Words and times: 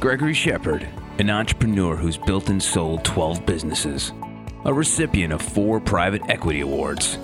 Gregory 0.00 0.32
Shepard, 0.32 0.88
an 1.18 1.28
entrepreneur 1.28 1.96
who's 1.96 2.16
built 2.16 2.50
and 2.50 2.62
sold 2.62 3.04
12 3.04 3.44
businesses, 3.44 4.12
a 4.64 4.72
recipient 4.72 5.32
of 5.32 5.42
four 5.42 5.80
private 5.80 6.22
equity 6.28 6.60
awards, 6.60 7.16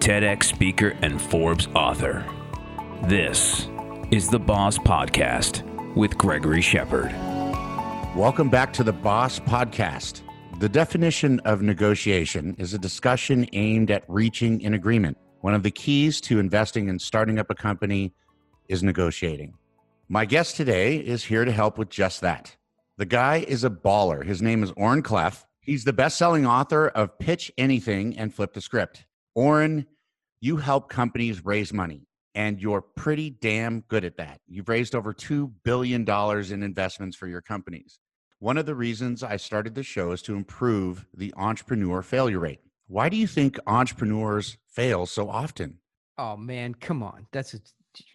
TEDx 0.00 0.42
speaker, 0.42 0.94
and 1.00 1.18
Forbes 1.18 1.66
author. 1.68 2.22
This 3.04 3.68
is 4.10 4.28
the 4.28 4.38
Boss 4.38 4.76
Podcast 4.76 5.62
with 5.94 6.18
Gregory 6.18 6.60
Shepard. 6.60 7.10
Welcome 8.14 8.50
back 8.50 8.74
to 8.74 8.84
the 8.84 8.92
Boss 8.92 9.40
Podcast. 9.40 10.20
The 10.58 10.68
definition 10.68 11.40
of 11.40 11.62
negotiation 11.62 12.54
is 12.58 12.74
a 12.74 12.78
discussion 12.78 13.46
aimed 13.54 13.90
at 13.90 14.04
reaching 14.08 14.62
an 14.66 14.74
agreement. 14.74 15.16
One 15.40 15.54
of 15.54 15.62
the 15.62 15.70
keys 15.70 16.20
to 16.22 16.38
investing 16.38 16.90
and 16.90 17.00
starting 17.00 17.38
up 17.38 17.48
a 17.48 17.54
company 17.54 18.12
is 18.68 18.82
negotiating. 18.82 19.54
My 20.08 20.26
guest 20.26 20.56
today 20.56 20.98
is 20.98 21.24
here 21.24 21.46
to 21.46 21.50
help 21.50 21.78
with 21.78 21.88
just 21.88 22.20
that. 22.20 22.54
The 22.98 23.06
guy 23.06 23.38
is 23.38 23.64
a 23.64 23.70
baller. 23.70 24.22
His 24.22 24.42
name 24.42 24.62
is 24.62 24.70
Oren 24.76 25.02
Klaff. 25.02 25.44
He's 25.60 25.84
the 25.84 25.94
best 25.94 26.18
selling 26.18 26.44
author 26.44 26.88
of 26.88 27.18
Pitch 27.18 27.50
Anything 27.56 28.18
and 28.18 28.32
Flip 28.32 28.52
the 28.52 28.60
Script. 28.60 29.06
Oren, 29.34 29.86
you 30.42 30.58
help 30.58 30.90
companies 30.90 31.46
raise 31.46 31.72
money, 31.72 32.06
and 32.34 32.60
you're 32.60 32.82
pretty 32.82 33.30
damn 33.30 33.80
good 33.88 34.04
at 34.04 34.18
that. 34.18 34.40
You've 34.46 34.68
raised 34.68 34.94
over 34.94 35.14
$2 35.14 35.50
billion 35.64 36.06
in 36.06 36.62
investments 36.62 37.16
for 37.16 37.26
your 37.26 37.40
companies. 37.40 37.98
One 38.40 38.58
of 38.58 38.66
the 38.66 38.74
reasons 38.74 39.22
I 39.22 39.38
started 39.38 39.74
the 39.74 39.82
show 39.82 40.12
is 40.12 40.20
to 40.22 40.36
improve 40.36 41.06
the 41.16 41.32
entrepreneur 41.38 42.02
failure 42.02 42.40
rate. 42.40 42.60
Why 42.88 43.08
do 43.08 43.16
you 43.16 43.26
think 43.26 43.58
entrepreneurs 43.66 44.58
fail 44.68 45.06
so 45.06 45.30
often? 45.30 45.78
Oh 46.18 46.36
man, 46.36 46.74
come 46.74 47.02
on. 47.02 47.26
That's 47.32 47.54
a, 47.54 47.60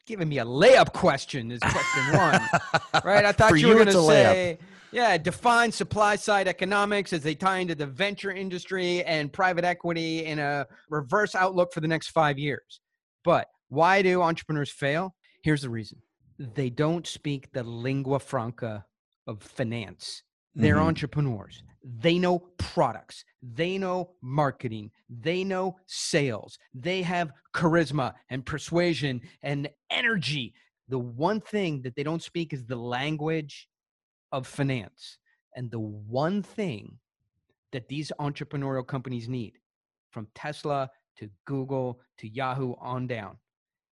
giving 0.06 0.30
me 0.30 0.40
a 0.40 0.46
layup 0.46 0.94
question 0.94 1.52
is 1.52 1.60
question 1.60 2.18
one. 2.18 2.42
right? 3.04 3.26
I 3.26 3.32
thought 3.32 3.52
you 3.52 3.68
you, 3.68 3.68
were 3.70 3.74
going 3.76 3.88
to 3.88 3.94
layup. 3.94 4.06
say, 4.06 4.58
yeah, 4.92 5.18
define 5.18 5.72
supply 5.72 6.16
side 6.16 6.48
economics 6.48 7.14
as 7.14 7.22
they 7.22 7.36
tie 7.36 7.60
into 7.60 7.76
the 7.76 7.86
venture 7.86 8.32
industry 8.32 9.04
and 9.04 9.32
private 9.32 9.64
equity 9.64 10.26
in 10.26 10.40
a 10.40 10.66
reverse 10.90 11.36
outlook 11.36 11.74
for 11.74 11.82
the 11.82 11.88
next 11.88 12.10
five 12.10 12.40
years. 12.40 12.80
But 13.24 13.48
why 13.70 14.02
do 14.02 14.22
entrepreneurs 14.22 14.72
fail? 14.72 15.16
Here's 15.44 15.62
the 15.62 15.70
reason 15.70 16.02
they 16.38 16.70
don't 16.70 17.06
speak 17.06 17.52
the 17.52 17.64
lingua 17.64 18.20
franca 18.20 18.86
of 19.28 19.44
finance. 19.44 20.24
They're 20.56 20.78
Mhm. 20.78 20.88
entrepreneurs. 20.88 21.64
They 21.84 22.20
know 22.20 22.40
products. 22.58 23.24
They 23.42 23.78
know 23.78 24.16
marketing. 24.22 24.92
They 25.10 25.44
know 25.44 25.80
sales. 25.86 26.60
They 26.74 27.04
have 27.04 27.32
charisma 27.54 28.16
and 28.30 28.46
persuasion 28.46 29.22
and 29.42 29.70
energy. 29.90 30.54
The 30.88 31.00
one 31.00 31.40
thing 31.40 31.84
that 31.84 31.96
they 31.96 32.04
don't 32.04 32.24
speak 32.24 32.52
is 32.52 32.66
the 32.66 32.76
language 32.76 33.70
of 34.32 34.48
finance. 34.48 35.18
And 35.56 35.72
the 35.72 35.80
one 35.80 36.44
thing 36.44 37.00
that 37.72 37.88
these 37.88 38.12
entrepreneurial 38.20 38.86
companies 38.86 39.30
need, 39.30 39.60
from 40.12 40.28
Tesla 40.34 40.90
to 41.18 41.30
Google 41.46 42.02
to 42.18 42.28
Yahoo 42.28 42.74
on 42.80 43.08
down, 43.08 43.40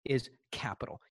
is 0.03 0.29
capital. 0.51 1.01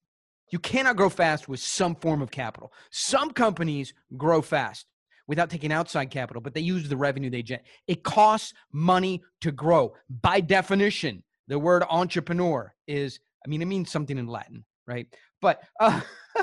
You 0.50 0.58
cannot 0.58 0.96
grow 0.96 1.10
fast 1.10 1.48
with 1.48 1.60
some 1.60 1.94
form 1.96 2.22
of 2.22 2.30
capital. 2.30 2.72
Some 2.90 3.32
companies 3.32 3.94
grow 4.16 4.42
fast 4.42 4.86
without 5.28 5.50
taking 5.50 5.72
outside 5.72 6.10
capital, 6.10 6.40
but 6.40 6.54
they 6.54 6.60
use 6.60 6.88
the 6.88 6.96
revenue 6.96 7.30
they 7.30 7.42
generate. 7.42 7.66
It 7.86 8.02
costs 8.02 8.52
money 8.72 9.22
to 9.40 9.52
grow. 9.52 9.94
By 10.22 10.40
definition, 10.40 11.22
the 11.48 11.58
word 11.58 11.84
entrepreneur 11.88 12.74
is, 12.86 13.18
I 13.44 13.48
mean, 13.48 13.62
it 13.62 13.66
means 13.66 13.90
something 13.90 14.18
in 14.18 14.26
Latin, 14.26 14.64
right? 14.86 15.06
But 15.40 15.62
uh, 15.80 16.00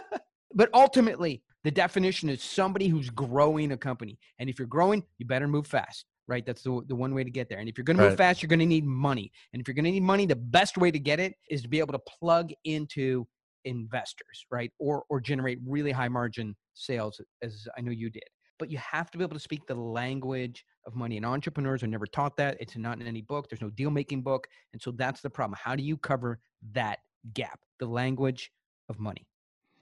but 0.53 0.69
ultimately, 0.73 1.43
the 1.63 1.71
definition 1.71 2.29
is 2.29 2.43
somebody 2.43 2.87
who's 2.87 3.09
growing 3.09 3.71
a 3.71 3.77
company. 3.77 4.19
And 4.39 4.49
if 4.49 4.59
you're 4.59 4.67
growing, 4.67 5.03
you 5.17 5.25
better 5.25 5.47
move 5.47 5.65
fast, 5.65 6.05
right? 6.27 6.45
That's 6.45 6.61
the, 6.61 6.81
the 6.87 6.95
one 6.95 7.13
way 7.13 7.23
to 7.23 7.29
get 7.29 7.49
there. 7.49 7.59
And 7.59 7.69
if 7.69 7.77
you're 7.77 7.85
going 7.85 7.97
to 7.97 8.03
move 8.03 8.17
fast, 8.17 8.41
you're 8.41 8.49
going 8.49 8.59
to 8.59 8.65
need 8.65 8.85
money. 8.85 9.31
And 9.53 9.61
if 9.61 9.67
you're 9.67 9.75
going 9.75 9.85
to 9.85 9.91
need 9.91 10.03
money, 10.03 10.25
the 10.25 10.35
best 10.35 10.77
way 10.77 10.91
to 10.91 10.99
get 10.99 11.19
it 11.19 11.35
is 11.49 11.61
to 11.61 11.69
be 11.69 11.79
able 11.79 11.93
to 11.93 11.99
plug 11.99 12.51
into 12.65 13.25
investors, 13.65 14.45
right? 14.51 14.71
Or 14.77 15.03
or 15.09 15.21
generate 15.21 15.59
really 15.65 15.91
high 15.91 16.09
margin 16.09 16.55
sales, 16.73 17.21
as 17.41 17.67
I 17.77 17.81
know 17.81 17.91
you 17.91 18.09
did. 18.09 18.23
But 18.59 18.69
you 18.69 18.77
have 18.77 19.09
to 19.11 19.17
be 19.17 19.23
able 19.23 19.35
to 19.35 19.39
speak 19.39 19.65
the 19.67 19.75
language 19.75 20.65
of 20.85 20.95
money. 20.95 21.17
And 21.17 21.25
entrepreneurs 21.25 21.83
are 21.83 21.87
never 21.87 22.05
taught 22.05 22.37
that. 22.37 22.57
It's 22.59 22.75
not 22.77 22.99
in 22.99 23.07
any 23.07 23.21
book. 23.21 23.49
There's 23.49 23.61
no 23.61 23.69
deal 23.69 23.89
making 23.89 24.21
book. 24.21 24.47
And 24.73 24.81
so 24.81 24.91
that's 24.91 25.21
the 25.21 25.29
problem. 25.29 25.57
How 25.61 25.75
do 25.75 25.83
you 25.83 25.97
cover 25.97 26.39
that 26.73 26.99
gap? 27.33 27.59
The 27.79 27.87
language 27.87 28.51
of 28.89 28.99
money. 28.99 29.27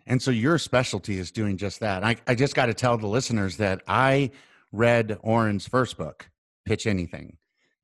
And 0.07 0.21
so 0.21 0.31
your 0.31 0.57
specialty 0.57 1.19
is 1.19 1.31
doing 1.31 1.57
just 1.57 1.79
that. 1.81 2.03
I, 2.03 2.15
I 2.27 2.35
just 2.35 2.55
got 2.55 2.67
to 2.67 2.73
tell 2.73 2.97
the 2.97 3.07
listeners 3.07 3.57
that 3.57 3.81
I 3.87 4.31
read 4.71 5.17
Oren's 5.21 5.67
first 5.67 5.97
book, 5.97 6.29
Pitch 6.65 6.87
Anything. 6.87 7.37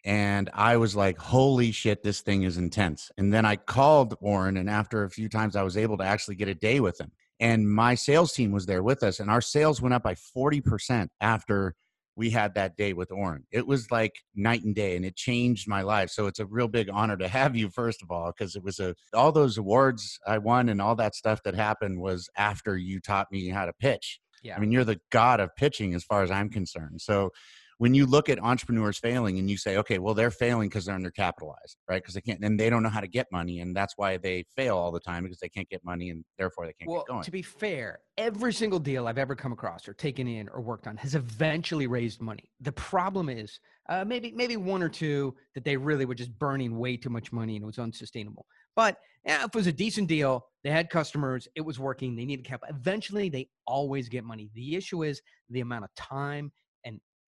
And 0.03 0.49
I 0.53 0.77
was 0.77 0.95
like, 0.95 1.17
holy 1.17 1.71
shit, 1.71 2.01
this 2.01 2.21
thing 2.21 2.43
is 2.43 2.57
intense. 2.57 3.11
And 3.17 3.33
then 3.33 3.45
I 3.45 3.57
called 3.57 4.15
Oren, 4.21 4.55
and 4.55 4.69
after 4.69 5.03
a 5.03 5.09
few 5.09 5.27
times, 5.27 5.55
I 5.55 5.63
was 5.63 5.75
able 5.75 5.97
to 5.97 6.05
actually 6.05 6.35
get 6.35 6.47
a 6.47 6.55
day 6.55 6.79
with 6.79 6.99
him. 6.99 7.11
And 7.39 7.71
my 7.71 7.95
sales 7.95 8.33
team 8.33 8.51
was 8.51 8.65
there 8.65 8.83
with 8.83 9.03
us, 9.03 9.19
and 9.19 9.29
our 9.29 9.41
sales 9.41 9.81
went 9.81 9.93
up 9.93 10.03
by 10.03 10.15
40% 10.15 11.09
after 11.21 11.75
we 12.17 12.31
had 12.31 12.55
that 12.55 12.75
day 12.75 12.93
with 12.93 13.11
Oren. 13.11 13.45
It 13.51 13.67
was 13.67 13.91
like 13.91 14.15
night 14.35 14.63
and 14.63 14.73
day, 14.73 14.95
and 14.95 15.05
it 15.05 15.15
changed 15.15 15.67
my 15.67 15.83
life. 15.83 16.09
So 16.09 16.25
it's 16.25 16.39
a 16.39 16.47
real 16.47 16.67
big 16.67 16.89
honor 16.91 17.15
to 17.15 17.27
have 17.27 17.55
you, 17.55 17.69
first 17.69 18.01
of 18.01 18.09
all, 18.09 18.33
because 18.35 18.55
it 18.55 18.63
was 18.63 18.79
a 18.79 18.95
all 19.13 19.31
those 19.31 19.57
awards 19.57 20.19
I 20.25 20.39
won 20.39 20.67
and 20.67 20.81
all 20.81 20.95
that 20.95 21.13
stuff 21.13 21.43
that 21.43 21.53
happened 21.53 22.01
was 22.01 22.27
after 22.35 22.75
you 22.75 22.99
taught 22.99 23.31
me 23.31 23.49
how 23.49 23.65
to 23.65 23.73
pitch. 23.73 24.19
Yeah. 24.41 24.55
I 24.55 24.59
mean, 24.59 24.71
you're 24.71 24.83
the 24.83 24.99
god 25.11 25.39
of 25.39 25.55
pitching 25.55 25.93
as 25.93 26.03
far 26.03 26.23
as 26.23 26.31
I'm 26.31 26.49
concerned. 26.49 27.01
So 27.01 27.31
when 27.79 27.93
you 27.93 28.05
look 28.05 28.27
at 28.27 28.39
entrepreneurs 28.39 28.97
failing 28.97 29.38
and 29.38 29.49
you 29.49 29.57
say, 29.57 29.77
okay, 29.77 29.99
well, 29.99 30.15
they're 30.15 30.31
failing 30.31 30.67
because 30.67 30.85
they're 30.85 30.97
undercapitalized, 30.97 31.75
right? 31.88 32.01
Because 32.01 32.15
they 32.15 32.21
can't, 32.21 32.43
and 32.43 32.59
they 32.59 32.69
don't 32.69 32.81
know 32.81 32.89
how 32.89 33.01
to 33.01 33.07
get 33.07 33.27
money. 33.31 33.59
And 33.59 33.75
that's 33.75 33.93
why 33.97 34.17
they 34.17 34.45
fail 34.55 34.77
all 34.77 34.91
the 34.91 34.99
time 34.99 35.23
because 35.23 35.39
they 35.39 35.49
can't 35.49 35.69
get 35.69 35.83
money 35.85 36.09
and 36.09 36.25
therefore 36.39 36.65
they 36.65 36.73
can't 36.73 36.89
well, 36.89 37.01
get 37.01 37.07
going. 37.07 37.23
to 37.23 37.31
be 37.31 37.43
fair, 37.43 37.99
every 38.17 38.51
single 38.51 38.79
deal 38.79 39.07
I've 39.07 39.19
ever 39.19 39.35
come 39.35 39.51
across 39.51 39.88
or 39.88 39.93
taken 39.93 40.27
in 40.27 40.49
or 40.49 40.61
worked 40.61 40.88
on 40.88 40.97
has 40.97 41.13
eventually 41.13 41.85
raised 41.85 42.19
money. 42.19 42.49
The 42.61 42.71
problem 42.71 43.29
is 43.29 43.59
uh, 43.89 44.03
maybe 44.03 44.33
maybe 44.35 44.57
one 44.57 44.81
or 44.81 44.89
two 44.89 45.35
that 45.53 45.63
they 45.63 45.77
really 45.77 46.05
were 46.05 46.15
just 46.15 46.38
burning 46.39 46.77
way 46.77 46.97
too 46.97 47.09
much 47.09 47.31
money 47.31 47.55
and 47.55 47.63
it 47.63 47.67
was 47.67 47.79
unsustainable. 47.79 48.45
But 48.75 48.97
yeah, 49.23 49.39
if 49.39 49.47
it 49.47 49.55
was 49.55 49.67
a 49.67 49.71
decent 49.71 50.07
deal, 50.07 50.45
they 50.63 50.71
had 50.71 50.89
customers, 50.89 51.47
it 51.55 51.61
was 51.61 51.79
working, 51.79 52.15
they 52.15 52.25
needed 52.25 52.45
capital. 52.45 52.75
Eventually, 52.75 53.29
they 53.29 53.49
always 53.65 54.09
get 54.09 54.23
money. 54.23 54.49
The 54.55 54.75
issue 54.75 55.03
is 55.03 55.21
the 55.49 55.61
amount 55.61 55.85
of 55.85 55.94
time 55.95 56.51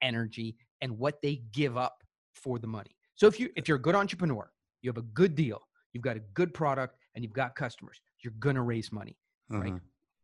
energy 0.01 0.55
and 0.81 0.97
what 0.97 1.21
they 1.21 1.41
give 1.51 1.77
up 1.77 2.03
for 2.33 2.59
the 2.59 2.67
money. 2.67 2.95
So 3.15 3.27
if 3.27 3.39
you 3.39 3.49
if 3.55 3.67
you're 3.67 3.77
a 3.77 3.81
good 3.81 3.95
entrepreneur, 3.95 4.49
you 4.81 4.89
have 4.89 4.97
a 4.97 5.01
good 5.01 5.35
deal, 5.35 5.61
you've 5.93 6.03
got 6.03 6.17
a 6.17 6.21
good 6.33 6.53
product, 6.53 6.95
and 7.15 7.23
you've 7.23 7.33
got 7.33 7.55
customers, 7.55 7.99
you're 8.21 8.33
gonna 8.39 8.63
raise 8.63 8.91
money 8.91 9.17
right? 9.49 9.71
Uh-huh. 9.71 9.79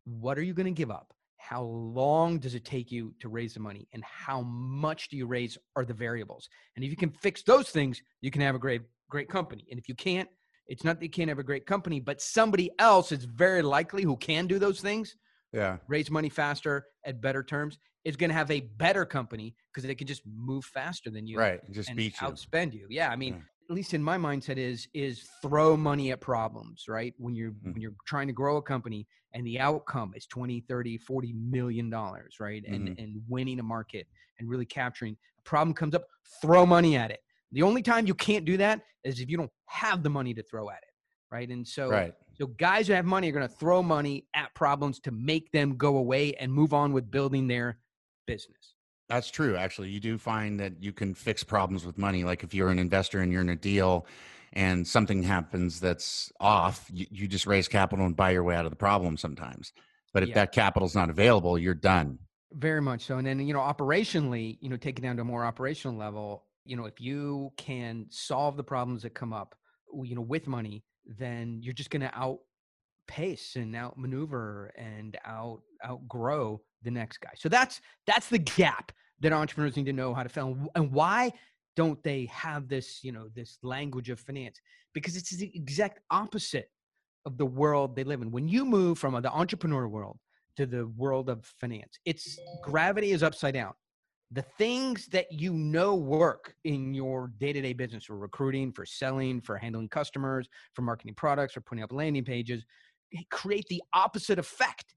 What 0.05 0.37
are 0.37 0.43
you 0.43 0.53
going 0.53 0.65
to 0.65 0.71
give 0.71 0.91
up? 0.91 1.13
How 1.37 1.63
long 1.63 2.39
does 2.39 2.55
it 2.55 2.65
take 2.65 2.91
you 2.91 3.13
to 3.19 3.29
raise 3.29 3.53
the 3.53 3.59
money? 3.59 3.87
And 3.93 4.03
how 4.03 4.41
much 4.41 5.09
do 5.09 5.17
you 5.17 5.27
raise 5.27 5.57
are 5.75 5.85
the 5.85 5.93
variables. 5.93 6.49
And 6.75 6.83
if 6.83 6.89
you 6.89 6.97
can 6.97 7.11
fix 7.11 7.43
those 7.43 7.69
things, 7.69 8.01
you 8.21 8.31
can 8.31 8.41
have 8.41 8.55
a 8.55 8.59
great, 8.59 8.81
great 9.09 9.29
company. 9.29 9.65
And 9.69 9.79
if 9.79 9.87
you 9.87 9.95
can't, 9.95 10.29
it's 10.67 10.83
not 10.83 10.99
that 10.99 11.05
you 11.05 11.11
can't 11.11 11.29
have 11.29 11.39
a 11.39 11.43
great 11.43 11.67
company, 11.67 11.99
but 11.99 12.21
somebody 12.21 12.71
else 12.79 13.11
is 13.11 13.25
very 13.25 13.61
likely 13.61 14.01
who 14.01 14.17
can 14.17 14.47
do 14.47 14.57
those 14.57 14.81
things, 14.81 15.15
Yeah. 15.53 15.77
raise 15.87 16.09
money 16.11 16.29
faster 16.29 16.87
at 17.05 17.21
better 17.21 17.43
terms, 17.43 17.77
is 18.03 18.15
going 18.15 18.29
to 18.29 18.33
have 18.33 18.51
a 18.51 18.61
better 18.61 19.05
company 19.05 19.55
because 19.73 19.87
they 19.87 19.95
can 19.95 20.07
just 20.07 20.21
move 20.25 20.65
faster 20.65 21.09
than 21.09 21.25
you 21.27 21.37
Right. 21.37 21.59
Just 21.71 21.89
and 21.89 21.97
beat 21.97 22.19
you. 22.21 22.27
outspend 22.27 22.73
you. 22.73 22.87
Yeah, 22.89 23.09
I 23.09 23.15
mean, 23.15 23.33
Yeah. 23.33 23.41
at 23.69 23.75
least 23.75 23.93
in 23.95 24.03
my 24.03 24.17
mindset 24.17 24.57
is 24.57 24.87
is 24.93 25.27
throw 25.41 25.75
money 25.75 26.11
at 26.11 26.21
problems, 26.21 26.85
right? 26.87 27.13
When 27.17 27.33
you're 27.35 27.51
Mhm. 27.51 27.73
when 27.73 27.81
you're 27.81 27.95
trying 28.05 28.27
to 28.27 28.33
grow 28.33 28.57
a 28.57 28.61
company 28.61 29.07
and 29.33 29.45
the 29.45 29.59
outcome 29.59 30.13
is 30.15 30.27
20, 30.27 30.61
30, 30.61 30.97
40 30.97 31.33
million 31.33 31.89
dollars, 31.89 32.39
right? 32.39 32.63
And 32.65 32.89
Mhm. 32.89 32.99
and 33.03 33.23
winning 33.27 33.59
a 33.59 33.63
market 33.63 34.07
and 34.37 34.47
really 34.49 34.65
capturing 34.67 35.17
a 35.39 35.41
problem 35.41 35.73
comes 35.73 35.95
up, 35.95 36.05
throw 36.41 36.65
money 36.65 36.95
at 36.95 37.09
it. 37.11 37.21
The 37.51 37.63
only 37.63 37.81
time 37.81 38.05
you 38.05 38.13
can't 38.13 38.45
do 38.45 38.57
that 38.57 38.83
is 39.03 39.19
if 39.19 39.29
you 39.29 39.37
don't 39.37 39.51
have 39.67 40.03
the 40.03 40.09
money 40.09 40.33
to 40.35 40.43
throw 40.43 40.69
at 40.69 40.83
it, 40.83 40.93
right? 41.31 41.49
And 41.49 41.67
so 41.67 41.89
right. 41.89 42.13
so 42.33 42.45
guys 42.47 42.85
who 42.87 42.93
have 42.93 43.05
money 43.05 43.29
are 43.29 43.31
going 43.31 43.47
to 43.47 43.55
throw 43.55 43.81
money 43.81 44.27
at 44.35 44.44
problems 44.55 44.99
to 45.01 45.11
make 45.11 45.51
them 45.51 45.77
go 45.77 45.97
away 45.97 46.33
and 46.35 46.51
move 46.51 46.73
on 46.73 46.93
with 46.93 47.11
building 47.11 47.47
their 47.47 47.77
business. 48.25 48.73
That's 49.07 49.29
true. 49.29 49.55
Actually, 49.55 49.89
you 49.89 49.99
do 49.99 50.17
find 50.17 50.59
that 50.59 50.81
you 50.81 50.91
can 50.91 51.13
fix 51.13 51.43
problems 51.43 51.85
with 51.85 51.97
money. 51.97 52.23
Like 52.23 52.43
if 52.43 52.53
you're 52.55 52.69
an 52.69 52.79
investor 52.79 53.19
and 53.19 53.31
you're 53.31 53.41
in 53.41 53.49
a 53.49 53.55
deal 53.55 54.07
and 54.53 54.87
something 54.87 55.21
happens 55.21 55.79
that's 55.79 56.31
off, 56.39 56.89
you, 56.91 57.05
you 57.11 57.27
just 57.27 57.45
raise 57.45 57.67
capital 57.67 58.05
and 58.05 58.15
buy 58.15 58.31
your 58.31 58.43
way 58.43 58.55
out 58.55 58.65
of 58.65 58.71
the 58.71 58.77
problem 58.77 59.15
sometimes. 59.17 59.73
But 60.11 60.23
if 60.23 60.29
Yeah. 60.29 60.35
that 60.35 60.53
capital's 60.53 60.95
not 60.95 61.11
available, 61.11 61.57
you're 61.59 61.75
done. 61.75 62.17
Very 62.53 62.81
much 62.81 63.03
so. 63.05 63.17
And 63.17 63.27
then, 63.27 63.45
you 63.45 63.53
know, 63.53 63.59
operationally, 63.59 64.57
you 64.61 64.69
know, 64.69 64.77
take 64.77 64.97
it 64.97 65.01
down 65.01 65.17
to 65.17 65.21
a 65.21 65.25
more 65.25 65.45
operational 65.45 65.97
level, 65.97 66.45
you 66.63 66.75
know, 66.75 66.85
if 66.85 66.99
you 66.99 67.51
can 67.57 68.07
solve 68.09 68.57
the 68.57 68.63
problems 68.63 69.03
that 69.03 69.13
come 69.13 69.33
up, 69.33 69.55
you 70.03 70.15
know, 70.15 70.21
with 70.21 70.47
money, 70.47 70.83
then 71.05 71.59
you're 71.61 71.73
just 71.73 71.89
going 71.91 72.01
to 72.01 72.15
outpace 73.05 73.55
and 73.55 73.75
outmaneuver 73.75 74.71
and 74.77 75.17
out 75.25 75.61
outgrow 75.85 76.61
the 76.83 76.91
next 76.91 77.19
guy. 77.19 77.31
So 77.35 77.49
that's 77.49 77.81
that's 78.05 78.29
the 78.29 78.39
gap 78.39 78.91
that 79.21 79.33
entrepreneurs 79.33 79.75
need 79.77 79.85
to 79.85 79.93
know 79.93 80.13
how 80.13 80.23
to 80.23 80.29
fill. 80.29 80.57
And 80.75 80.91
why 80.91 81.31
don't 81.75 82.01
they 82.03 82.25
have 82.31 82.67
this, 82.67 83.03
you 83.03 83.11
know, 83.11 83.27
this 83.35 83.57
language 83.63 84.09
of 84.09 84.19
finance? 84.19 84.59
Because 84.93 85.15
it's 85.15 85.31
the 85.31 85.51
exact 85.55 85.99
opposite 86.09 86.69
of 87.25 87.37
the 87.37 87.45
world 87.45 87.95
they 87.95 88.03
live 88.03 88.21
in. 88.21 88.31
When 88.31 88.47
you 88.47 88.65
move 88.65 88.97
from 88.97 89.19
the 89.21 89.31
entrepreneur 89.31 89.87
world 89.87 90.17
to 90.57 90.65
the 90.65 90.87
world 90.87 91.29
of 91.29 91.45
finance, 91.59 91.99
it's 92.05 92.39
gravity 92.61 93.11
is 93.11 93.23
upside 93.23 93.53
down. 93.53 93.73
The 94.31 94.41
things 94.57 95.07
that 95.07 95.31
you 95.31 95.53
know 95.53 95.95
work 95.95 96.55
in 96.63 96.93
your 96.93 97.31
day-to-day 97.37 97.73
business 97.73 98.05
for 98.05 98.17
recruiting, 98.17 98.71
for 98.71 98.85
selling, 98.85 99.39
for 99.39 99.55
handling 99.55 99.87
customers, 99.87 100.49
for 100.73 100.81
marketing 100.81 101.13
products, 101.13 101.53
for 101.53 101.61
putting 101.61 101.83
up 101.83 101.93
landing 101.93 102.25
pages, 102.25 102.65
create 103.29 103.65
the 103.69 103.81
opposite 103.93 104.39
effect 104.39 104.95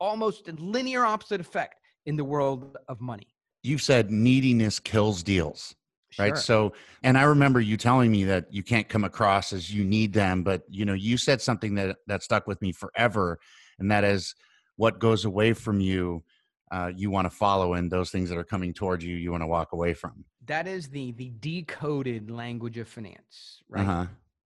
almost 0.00 0.48
a 0.48 0.52
linear 0.52 1.04
opposite 1.04 1.40
effect 1.40 1.80
in 2.06 2.16
the 2.16 2.24
world 2.24 2.76
of 2.88 3.00
money. 3.00 3.28
You've 3.62 3.82
said 3.82 4.10
neediness 4.10 4.78
kills 4.78 5.22
deals. 5.22 5.74
Sure. 6.10 6.26
Right. 6.26 6.38
So, 6.38 6.72
and 7.02 7.18
I 7.18 7.24
remember 7.24 7.60
you 7.60 7.76
telling 7.76 8.10
me 8.10 8.24
that 8.24 8.50
you 8.50 8.62
can't 8.62 8.88
come 8.88 9.04
across 9.04 9.52
as 9.52 9.72
you 9.72 9.84
need 9.84 10.14
them, 10.14 10.42
but 10.42 10.62
you 10.70 10.86
know, 10.86 10.94
you 10.94 11.18
said 11.18 11.42
something 11.42 11.74
that 11.74 11.96
that 12.06 12.22
stuck 12.22 12.46
with 12.46 12.62
me 12.62 12.72
forever, 12.72 13.38
and 13.78 13.90
that 13.90 14.04
is 14.04 14.34
what 14.76 15.00
goes 15.00 15.26
away 15.26 15.52
from 15.52 15.80
you, 15.80 16.24
uh, 16.70 16.90
you 16.96 17.10
want 17.10 17.26
to 17.26 17.30
follow, 17.30 17.74
and 17.74 17.90
those 17.90 18.10
things 18.10 18.30
that 18.30 18.38
are 18.38 18.44
coming 18.44 18.72
towards 18.72 19.04
you, 19.04 19.16
you 19.16 19.30
want 19.30 19.42
to 19.42 19.46
walk 19.46 19.72
away 19.72 19.92
from. 19.92 20.24
That 20.46 20.66
is 20.66 20.88
the 20.88 21.12
the 21.12 21.30
decoded 21.40 22.30
language 22.30 22.78
of 22.78 22.88
finance, 22.88 23.62
right? 23.68 23.86
Uh-huh. 23.86 24.06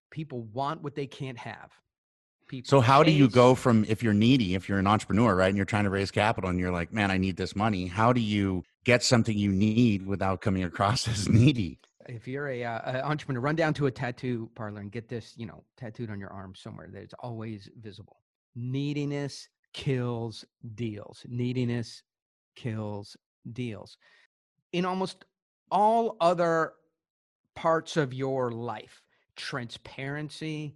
People 0.10 0.42
want 0.54 0.82
what 0.82 0.96
they 0.96 1.06
can't 1.06 1.38
have 1.38 1.70
people. 2.52 2.70
So 2.70 2.82
how 2.82 3.02
do 3.02 3.12
you 3.12 3.28
go 3.28 3.56
from 3.56 3.86
if 3.88 4.04
you're 4.04 4.14
needy, 4.14 4.54
if 4.54 4.70
you're 4.70 4.78
an 4.78 4.86
entrepreneur, 4.86 5.36
right, 5.36 5.48
and 5.48 5.58
you're 5.58 5.66
trying 5.66 5.86
to 5.86 5.90
raise 5.90 6.12
capital, 6.12 6.50
and 6.50 6.60
you're 6.60 6.72
like, 6.72 6.94
man, 6.94 7.10
I 7.10 7.18
need 7.18 7.38
this 7.38 7.56
money. 7.56 7.88
How 7.88 8.14
do 8.14 8.22
you 8.22 8.64
get 8.84 9.04
something 9.04 9.36
you 9.36 9.52
need 9.52 10.06
without 10.06 10.42
coming 10.42 10.64
across 10.64 11.08
as 11.08 11.28
needy? 11.28 11.80
If 12.08 12.28
you're 12.28 12.50
a, 12.50 12.64
uh, 12.64 13.08
entrepreneur, 13.08 13.42
run 13.42 13.56
down 13.56 13.74
to 13.76 13.88
a 13.88 13.92
tattoo 13.92 14.50
parlor 14.54 14.82
and 14.82 14.92
get 14.92 15.08
this, 15.08 15.34
you 15.38 15.46
know, 15.46 15.64
tattooed 15.78 16.12
on 16.12 16.20
your 16.20 16.32
arm 16.32 16.54
somewhere 16.56 16.90
that 16.92 17.02
it's 17.02 17.14
always 17.20 17.70
visible. 17.80 18.18
Neediness 18.54 19.48
kills 19.74 20.44
deals. 20.76 21.26
Neediness 21.28 22.04
kills 22.56 23.16
deals. 23.54 23.98
In 24.74 24.84
almost 24.84 25.24
all 25.72 26.18
other 26.20 26.74
parts 27.56 27.96
of 27.96 28.14
your 28.14 28.52
life, 28.52 29.02
transparency, 29.38 30.76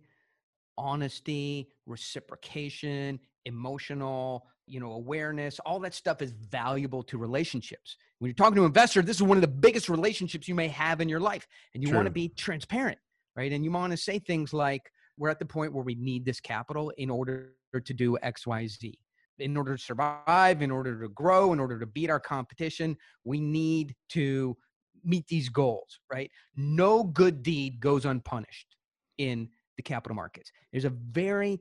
honesty, 0.77 1.69
reciprocation, 1.85 3.19
emotional, 3.45 4.45
you 4.67 4.79
know, 4.79 4.93
awareness, 4.93 5.59
all 5.59 5.79
that 5.79 5.93
stuff 5.93 6.21
is 6.21 6.31
valuable 6.31 7.03
to 7.03 7.17
relationships. 7.17 7.97
When 8.19 8.29
you're 8.29 8.35
talking 8.35 8.55
to 8.55 8.61
an 8.61 8.67
investor, 8.67 9.01
this 9.01 9.17
is 9.17 9.23
one 9.23 9.37
of 9.37 9.41
the 9.41 9.47
biggest 9.47 9.89
relationships 9.89 10.47
you 10.47 10.55
may 10.55 10.67
have 10.69 11.01
in 11.01 11.09
your 11.09 11.19
life. 11.19 11.47
And 11.73 11.83
you 11.83 11.93
want 11.93 12.07
to 12.07 12.11
be 12.11 12.29
transparent, 12.29 12.97
right? 13.35 13.51
And 13.51 13.63
you 13.63 13.71
want 13.71 13.91
to 13.91 13.97
say 13.97 14.19
things 14.19 14.53
like, 14.53 14.91
we're 15.17 15.29
at 15.29 15.39
the 15.39 15.45
point 15.45 15.73
where 15.73 15.83
we 15.83 15.95
need 15.95 16.25
this 16.25 16.39
capital 16.39 16.91
in 16.97 17.09
order 17.09 17.53
to 17.73 17.93
do 17.93 18.17
X, 18.21 18.47
Y, 18.47 18.67
Z. 18.67 18.97
In 19.39 19.55
order 19.57 19.77
to 19.77 19.83
survive, 19.83 20.61
in 20.61 20.71
order 20.71 20.99
to 21.01 21.09
grow, 21.09 21.53
in 21.53 21.59
order 21.59 21.77
to 21.79 21.85
beat 21.85 22.09
our 22.09 22.19
competition, 22.19 22.97
we 23.23 23.39
need 23.39 23.95
to 24.09 24.57
meet 25.03 25.27
these 25.27 25.49
goals, 25.49 25.99
right? 26.11 26.31
No 26.55 27.03
good 27.03 27.43
deed 27.43 27.79
goes 27.79 28.05
unpunished 28.05 28.75
in 29.17 29.49
the 29.77 29.83
capital 29.83 30.15
markets. 30.15 30.51
There's 30.71 30.85
a 30.85 30.93
very 31.11 31.59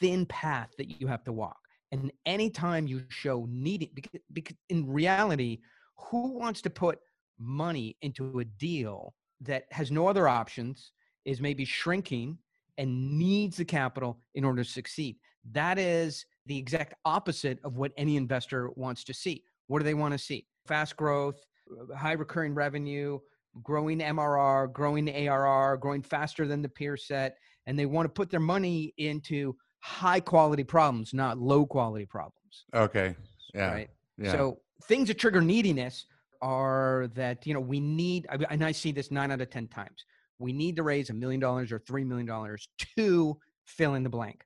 thin 0.00 0.26
path 0.26 0.70
that 0.78 1.00
you 1.00 1.06
have 1.06 1.24
to 1.24 1.32
walk. 1.32 1.58
And 1.92 2.12
anytime 2.26 2.86
you 2.86 3.04
show 3.08 3.46
needing, 3.48 3.90
because, 3.94 4.20
because 4.32 4.56
in 4.68 4.86
reality, 4.86 5.58
who 5.96 6.32
wants 6.38 6.60
to 6.62 6.70
put 6.70 6.98
money 7.38 7.96
into 8.02 8.40
a 8.40 8.44
deal 8.44 9.14
that 9.40 9.64
has 9.70 9.90
no 9.90 10.08
other 10.08 10.28
options, 10.28 10.92
is 11.24 11.40
maybe 11.40 11.64
shrinking, 11.64 12.38
and 12.78 13.18
needs 13.18 13.56
the 13.56 13.64
capital 13.64 14.20
in 14.34 14.44
order 14.44 14.62
to 14.62 14.68
succeed? 14.68 15.16
That 15.52 15.78
is 15.78 16.26
the 16.46 16.58
exact 16.58 16.94
opposite 17.04 17.58
of 17.64 17.76
what 17.76 17.92
any 17.96 18.16
investor 18.16 18.70
wants 18.76 19.04
to 19.04 19.14
see. 19.14 19.42
What 19.68 19.78
do 19.78 19.84
they 19.84 19.94
want 19.94 20.12
to 20.12 20.18
see? 20.18 20.46
Fast 20.66 20.96
growth, 20.96 21.40
uh, 21.70 21.94
high 21.96 22.12
recurring 22.12 22.54
revenue, 22.54 23.18
growing 23.62 24.00
MRR, 24.00 24.72
growing 24.72 25.08
ARR, 25.08 25.76
growing 25.78 26.02
faster 26.02 26.46
than 26.46 26.62
the 26.62 26.68
peer 26.68 26.96
set, 26.96 27.36
and 27.66 27.78
they 27.78 27.86
want 27.86 28.06
to 28.06 28.10
put 28.10 28.30
their 28.30 28.40
money 28.40 28.94
into 28.98 29.56
high 29.80 30.20
quality 30.20 30.64
problems, 30.64 31.14
not 31.14 31.38
low 31.38 31.66
quality 31.66 32.06
problems. 32.06 32.64
Okay. 32.74 33.14
Yeah. 33.54 33.72
Right. 33.72 33.90
Yeah. 34.18 34.32
So 34.32 34.60
things 34.84 35.08
that 35.08 35.18
trigger 35.18 35.40
neediness 35.40 36.06
are 36.42 37.08
that 37.14 37.46
you 37.46 37.54
know 37.54 37.60
we 37.60 37.80
need, 37.80 38.26
and 38.50 38.64
I 38.64 38.72
see 38.72 38.92
this 38.92 39.10
nine 39.10 39.30
out 39.30 39.40
of 39.40 39.50
ten 39.50 39.68
times. 39.68 40.04
We 40.38 40.52
need 40.52 40.76
to 40.76 40.82
raise 40.82 41.08
a 41.10 41.14
million 41.14 41.40
dollars 41.40 41.72
or 41.72 41.78
three 41.78 42.04
million 42.04 42.26
dollars 42.26 42.68
to 42.96 43.38
fill 43.64 43.94
in 43.94 44.02
the 44.02 44.10
blank. 44.10 44.44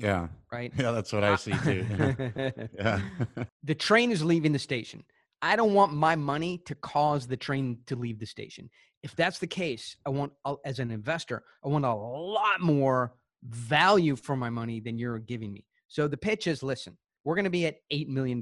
Yeah. 0.00 0.28
Right. 0.52 0.72
Yeah, 0.78 0.92
that's 0.92 1.12
what 1.12 1.24
I 1.24 1.36
see 1.36 1.52
too. 1.62 1.86
yeah. 2.74 3.00
the 3.62 3.74
train 3.74 4.10
is 4.10 4.24
leaving 4.24 4.52
the 4.52 4.58
station. 4.58 5.04
I 5.42 5.56
don't 5.56 5.74
want 5.74 5.92
my 5.92 6.16
money 6.16 6.58
to 6.66 6.74
cause 6.74 7.26
the 7.26 7.36
train 7.36 7.78
to 7.86 7.96
leave 7.96 8.18
the 8.18 8.26
station. 8.26 8.68
If 9.02 9.16
that's 9.16 9.38
the 9.38 9.46
case, 9.46 9.96
I 10.04 10.10
want, 10.10 10.32
as 10.64 10.78
an 10.78 10.90
investor, 10.90 11.42
I 11.64 11.68
want 11.68 11.86
a 11.86 11.94
lot 11.94 12.60
more 12.60 13.14
value 13.42 14.16
for 14.16 14.36
my 14.36 14.50
money 14.50 14.80
than 14.80 14.98
you're 14.98 15.18
giving 15.18 15.52
me. 15.52 15.64
So 15.88 16.06
the 16.06 16.16
pitch 16.16 16.46
is 16.46 16.62
listen, 16.62 16.96
we're 17.24 17.34
going 17.34 17.44
to 17.44 17.50
be 17.50 17.66
at 17.66 17.76
$8 17.92 18.08
million 18.08 18.40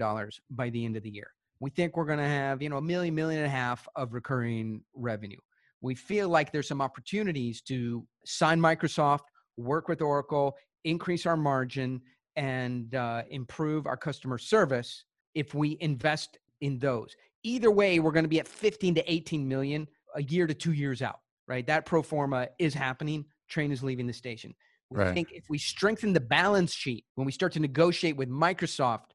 by 0.50 0.70
the 0.70 0.84
end 0.84 0.96
of 0.96 1.02
the 1.02 1.10
year. 1.10 1.30
We 1.60 1.70
think 1.70 1.96
we're 1.96 2.04
going 2.04 2.18
to 2.18 2.24
have, 2.24 2.62
you 2.62 2.68
know, 2.68 2.76
a 2.76 2.82
million, 2.82 3.14
million 3.14 3.40
and 3.40 3.46
a 3.46 3.50
half 3.50 3.88
of 3.96 4.12
recurring 4.12 4.82
revenue. 4.94 5.38
We 5.80 5.94
feel 5.94 6.28
like 6.28 6.52
there's 6.52 6.68
some 6.68 6.80
opportunities 6.80 7.60
to 7.62 8.04
sign 8.24 8.60
Microsoft, 8.60 9.22
work 9.56 9.88
with 9.88 10.02
Oracle, 10.02 10.56
increase 10.84 11.26
our 11.26 11.36
margin, 11.36 12.00
and 12.36 12.94
uh, 12.94 13.22
improve 13.30 13.86
our 13.86 13.96
customer 13.96 14.38
service 14.38 15.04
if 15.34 15.54
we 15.54 15.76
invest 15.80 16.38
in 16.60 16.78
those. 16.78 17.14
Either 17.42 17.70
way, 17.70 17.98
we're 17.98 18.12
going 18.12 18.24
to 18.24 18.28
be 18.28 18.40
at 18.40 18.48
15 18.48 18.96
to 18.96 19.12
18 19.12 19.46
million 19.46 19.88
a 20.14 20.22
year 20.22 20.46
to 20.46 20.54
two 20.54 20.72
years 20.72 21.02
out, 21.02 21.20
right? 21.46 21.66
That 21.66 21.86
pro 21.86 22.02
forma 22.02 22.48
is 22.58 22.74
happening. 22.74 23.24
Train 23.48 23.72
is 23.72 23.82
leaving 23.82 24.06
the 24.06 24.12
station. 24.12 24.54
We 24.90 24.98
right. 24.98 25.14
think 25.14 25.32
if 25.32 25.44
we 25.48 25.58
strengthen 25.58 26.12
the 26.12 26.20
balance 26.20 26.72
sheet 26.72 27.04
when 27.14 27.26
we 27.26 27.32
start 27.32 27.52
to 27.52 27.60
negotiate 27.60 28.16
with 28.16 28.28
Microsoft, 28.28 29.10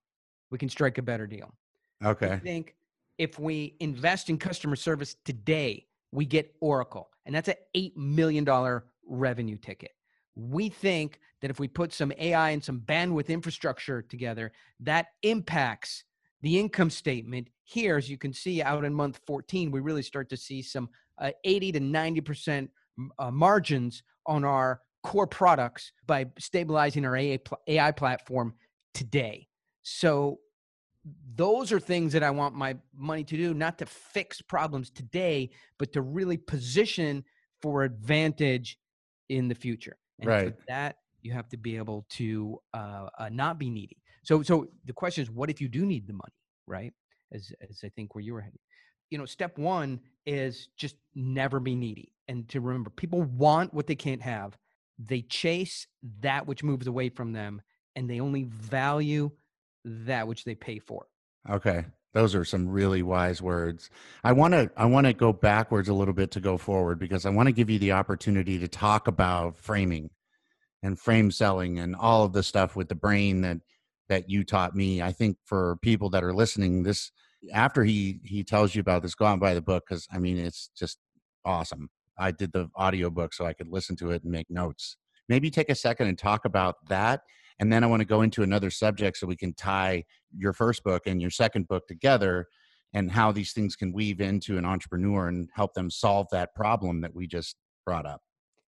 we 0.52 0.58
can 0.58 0.70
strike 0.70 0.98
a 0.98 1.02
better 1.02 1.26
deal. 1.26 1.54
Okay. 2.04 2.32
I 2.32 2.38
think 2.38 2.76
if 3.18 3.40
we 3.40 3.76
invest 3.80 4.30
in 4.30 4.38
customer 4.38 4.76
service 4.76 5.16
today, 5.26 5.88
we 6.12 6.26
get 6.26 6.56
Oracle, 6.62 7.10
and 7.26 7.34
that's 7.34 7.48
an 7.48 7.56
$8 7.76 7.98
million 7.98 8.82
revenue 9.08 9.58
ticket. 9.58 9.92
We 10.36 10.70
think 10.70 11.20
that 11.42 11.50
if 11.50 11.60
we 11.60 11.68
put 11.68 11.92
some 11.92 12.14
AI 12.18 12.52
and 12.52 12.64
some 12.64 12.80
bandwidth 12.80 13.28
infrastructure 13.28 14.02
together, 14.02 14.52
that 14.82 15.08
impacts 15.24 16.04
the 16.44 16.60
income 16.60 16.90
statement 16.90 17.48
here, 17.64 17.98
as 17.98 18.10
you 18.10 18.18
can 18.18 18.34
see 18.34 18.62
out 18.62 18.84
in 18.84 18.94
month 18.94 19.20
14, 19.26 19.72
we 19.72 19.80
really 19.80 20.04
start 20.04 20.30
to 20.30 20.38
see 20.38 20.62
some 20.62 20.90
uh, 21.18 21.32
80 21.46 21.72
to 21.72 21.80
90% 21.80 22.68
uh, 23.18 23.32
margins 23.32 24.04
on 24.26 24.44
our 24.44 24.82
core 25.04 25.26
products 25.26 25.94
by 26.06 26.26
stabilizing 26.38 27.06
our 27.06 27.16
AI, 27.16 27.40
AI 27.68 27.92
platform 27.92 28.54
today. 28.94 29.48
So 29.84 30.40
those 31.36 31.72
are 31.72 31.80
things 31.80 32.12
that 32.14 32.24
I 32.24 32.32
want 32.32 32.56
my 32.56 32.76
money 32.96 33.24
to 33.24 33.38
do, 33.38 33.54
not 33.54 33.78
to 33.80 33.86
fix 33.86 34.42
problems 34.42 34.90
today, 34.90 35.50
but 35.78 35.94
to 35.94 36.02
really 36.02 36.38
position 36.38 37.24
for 37.62 37.84
advantage 37.84 38.78
in 39.30 39.48
the 39.48 39.56
future. 39.56 39.98
And 40.20 40.30
right. 40.30 40.56
that 40.68 40.98
you 41.22 41.32
have 41.32 41.48
to 41.50 41.58
be 41.58 41.78
able 41.78 42.06
to 42.12 42.60
uh, 42.74 43.08
uh, 43.18 43.30
not 43.32 43.58
be 43.58 43.70
needy. 43.70 44.03
So, 44.24 44.42
so 44.42 44.68
the 44.86 44.94
question 44.94 45.24
is, 45.24 45.30
what 45.30 45.50
if 45.50 45.62
you 45.62 45.68
do 45.68 45.86
need 45.86 46.08
the 46.08 46.14
money, 46.14 46.34
right? 46.68 46.94
As 47.32 47.52
as 47.70 47.82
I 47.84 47.90
think 47.90 48.16
where 48.16 48.24
you 48.24 48.34
were 48.34 48.42
heading. 48.42 48.60
You 49.10 49.18
know, 49.18 49.26
step 49.26 49.58
one 49.58 50.00
is 50.26 50.70
just 50.78 50.96
never 51.14 51.60
be 51.60 51.76
needy, 51.76 52.14
and 52.28 52.48
to 52.50 52.62
remember, 52.62 52.90
people 52.90 53.22
want 53.22 53.74
what 53.74 53.88
they 53.88 53.96
can't 53.96 54.22
have. 54.22 54.58
They 54.98 55.22
chase 55.22 55.88
that 56.22 56.48
which 56.48 56.64
moves 56.64 56.88
away 56.88 57.10
from 57.10 57.34
them, 57.34 57.62
and 57.96 58.10
they 58.10 58.20
only 58.20 58.44
value 58.44 59.32
that 59.86 60.28
which 60.28 60.46
they 60.46 60.56
pay 60.56 60.80
for. 60.80 61.06
Okay, 61.50 61.86
those 62.14 62.36
are 62.36 62.46
some 62.46 62.70
really 62.70 63.04
wise 63.04 63.42
words. 63.42 63.90
I 64.24 64.32
want 64.32 64.54
to 64.54 64.72
I 64.78 64.86
want 64.86 65.08
to 65.08 65.14
go 65.14 65.34
backwards 65.34 65.90
a 65.90 65.94
little 65.94 66.14
bit 66.14 66.32
to 66.32 66.40
go 66.40 66.58
forward 66.58 67.00
because 67.00 67.26
I 67.26 67.30
want 67.30 67.48
to 67.48 67.54
give 67.54 67.70
you 67.70 67.80
the 67.80 67.92
opportunity 67.92 68.60
to 68.60 68.68
talk 68.68 69.08
about 69.08 69.58
framing 69.58 70.10
and 70.82 71.00
frame 71.00 71.32
selling 71.32 71.80
and 71.80 71.96
all 71.96 72.24
of 72.24 72.34
the 72.34 72.44
stuff 72.44 72.76
with 72.76 72.90
the 72.90 72.96
brain 72.96 73.42
that 73.42 73.58
that 74.10 74.30
you 74.30 74.44
taught 74.44 74.76
me. 74.76 75.02
I 75.02 75.12
think 75.12 75.38
for 75.46 75.78
people 75.82 76.10
that 76.12 76.24
are 76.24 76.34
listening, 76.34 76.84
this 76.84 77.12
after 77.54 77.84
he 77.84 78.20
he 78.24 78.44
tells 78.44 78.76
you 78.76 78.82
about 78.82 79.02
this, 79.02 79.16
go 79.16 79.26
out 79.26 79.34
and 79.34 79.42
buy 79.42 79.54
the 79.54 79.62
book 79.62 79.84
because 79.88 80.08
I 80.12 80.20
mean 80.20 80.38
it's 80.38 80.70
just 80.78 80.98
awesome. 81.46 81.90
I 82.18 82.32
did 82.32 82.54
the 82.54 82.70
audio 82.76 83.10
book 83.10 83.34
so 83.34 83.46
I 83.46 83.54
could 83.54 83.68
listen 83.68 83.96
to 83.98 84.12
it 84.12 84.24
and 84.24 84.32
make 84.32 84.50
notes. 84.50 84.98
Maybe 85.30 85.50
take 85.50 85.70
a 85.70 85.76
second 85.76 86.08
and 86.08 86.18
talk 86.18 86.46
about 86.46 86.76
that 86.90 87.22
and 87.60 87.72
then 87.72 87.84
I 87.84 87.88
want 87.88 88.02
to 88.02 88.06
go 88.06 88.22
into 88.22 88.44
another 88.44 88.70
subject 88.70 89.18
so 89.18 89.28
we 89.28 89.36
can 89.36 89.54
tie 89.54 90.04
your 90.36 90.54
first 90.54 90.84
book 90.84 91.04
and 91.06 91.22
your 91.22 91.30
second 91.30 91.68
book 91.68 91.88
together 91.88 92.48
and 92.94 93.12
how 93.12 93.32
these 93.32 93.54
things 93.54 93.76
can 93.76 93.94
weave 93.94 94.22
into 94.22 94.58
an 94.58 94.66
entrepreneur 94.66 95.28
and 95.28 95.50
help 95.54 95.74
them 95.74 95.90
solve 95.90 96.28
that 96.32 96.54
problem 96.56 97.02
that 97.02 97.14
we 97.16 97.28
just 97.28 97.56
brought 97.86 98.06
up. 98.06 98.22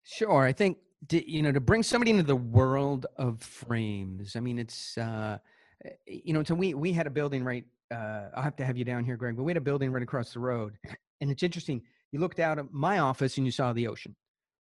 Sure. 0.03 0.43
I 0.43 0.53
think, 0.53 0.77
you 1.11 1.41
know, 1.41 1.51
to 1.51 1.59
bring 1.59 1.83
somebody 1.83 2.11
into 2.11 2.23
the 2.23 2.35
world 2.35 3.05
of 3.17 3.41
frames, 3.41 4.35
I 4.35 4.39
mean, 4.39 4.59
it's, 4.59 4.97
uh, 4.97 5.37
eh, 5.85 5.89
you 6.05 6.33
know, 6.33 6.43
so 6.43 6.55
we, 6.55 6.73
we 6.73 6.93
had 6.93 7.07
a 7.07 7.09
building 7.09 7.43
right, 7.43 7.65
uh, 7.91 8.29
I'll 8.35 8.43
have 8.43 8.55
to 8.57 8.65
have 8.65 8.77
you 8.77 8.85
down 8.85 9.03
here, 9.03 9.17
Greg, 9.17 9.35
but 9.35 9.43
we 9.43 9.51
had 9.51 9.57
a 9.57 9.61
building 9.61 9.91
right 9.91 10.03
across 10.03 10.33
the 10.33 10.39
road. 10.39 10.77
And 11.21 11.31
it's 11.31 11.43
interesting. 11.43 11.81
You 12.11 12.19
looked 12.19 12.39
out 12.39 12.59
at 12.59 12.71
my 12.71 12.99
office 12.99 13.37
and 13.37 13.45
you 13.45 13.51
saw 13.51 13.73
the 13.73 13.87
ocean, 13.87 14.15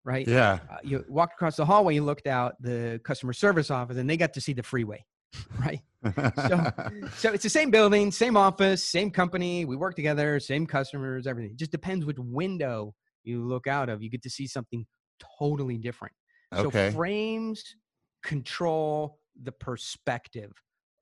right? 0.05 0.27
Yeah. 0.27 0.59
Uh, 0.71 0.77
you 0.83 1.05
walked 1.09 1.35
across 1.35 1.57
the 1.57 1.65
hallway, 1.65 1.95
you 1.95 2.05
looked 2.05 2.27
out 2.27 2.61
the 2.61 3.01
customer 3.05 3.33
service 3.33 3.71
office 3.71 3.97
and 3.97 4.09
they 4.09 4.17
got 4.17 4.35
to 4.35 4.41
see 4.41 4.53
the 4.53 4.63
freeway, 4.63 5.05
right? 5.59 5.81
so, 6.05 6.73
so 7.17 7.33
it's 7.33 7.43
the 7.43 7.51
same 7.51 7.71
building, 7.71 8.11
same 8.11 8.37
office, 8.37 8.85
same 8.85 9.11
company. 9.11 9.65
We 9.65 9.77
work 9.77 9.97
together, 9.97 10.39
same 10.41 10.67
customers, 10.67 11.27
everything. 11.27 11.53
It 11.53 11.57
just 11.57 11.73
depends 11.73 12.05
which 12.05 12.19
window 12.19 12.95
you 13.25 13.45
look 13.45 13.67
out 13.67 13.89
of. 13.89 14.03
You 14.03 14.11
get 14.11 14.23
to 14.23 14.31
see 14.31 14.47
something 14.47 14.87
totally 15.39 15.77
different. 15.77 16.15
Okay. 16.55 16.91
So 16.91 16.97
frames 16.97 17.77
control 18.23 19.19
the 19.43 19.53
perspective 19.53 20.53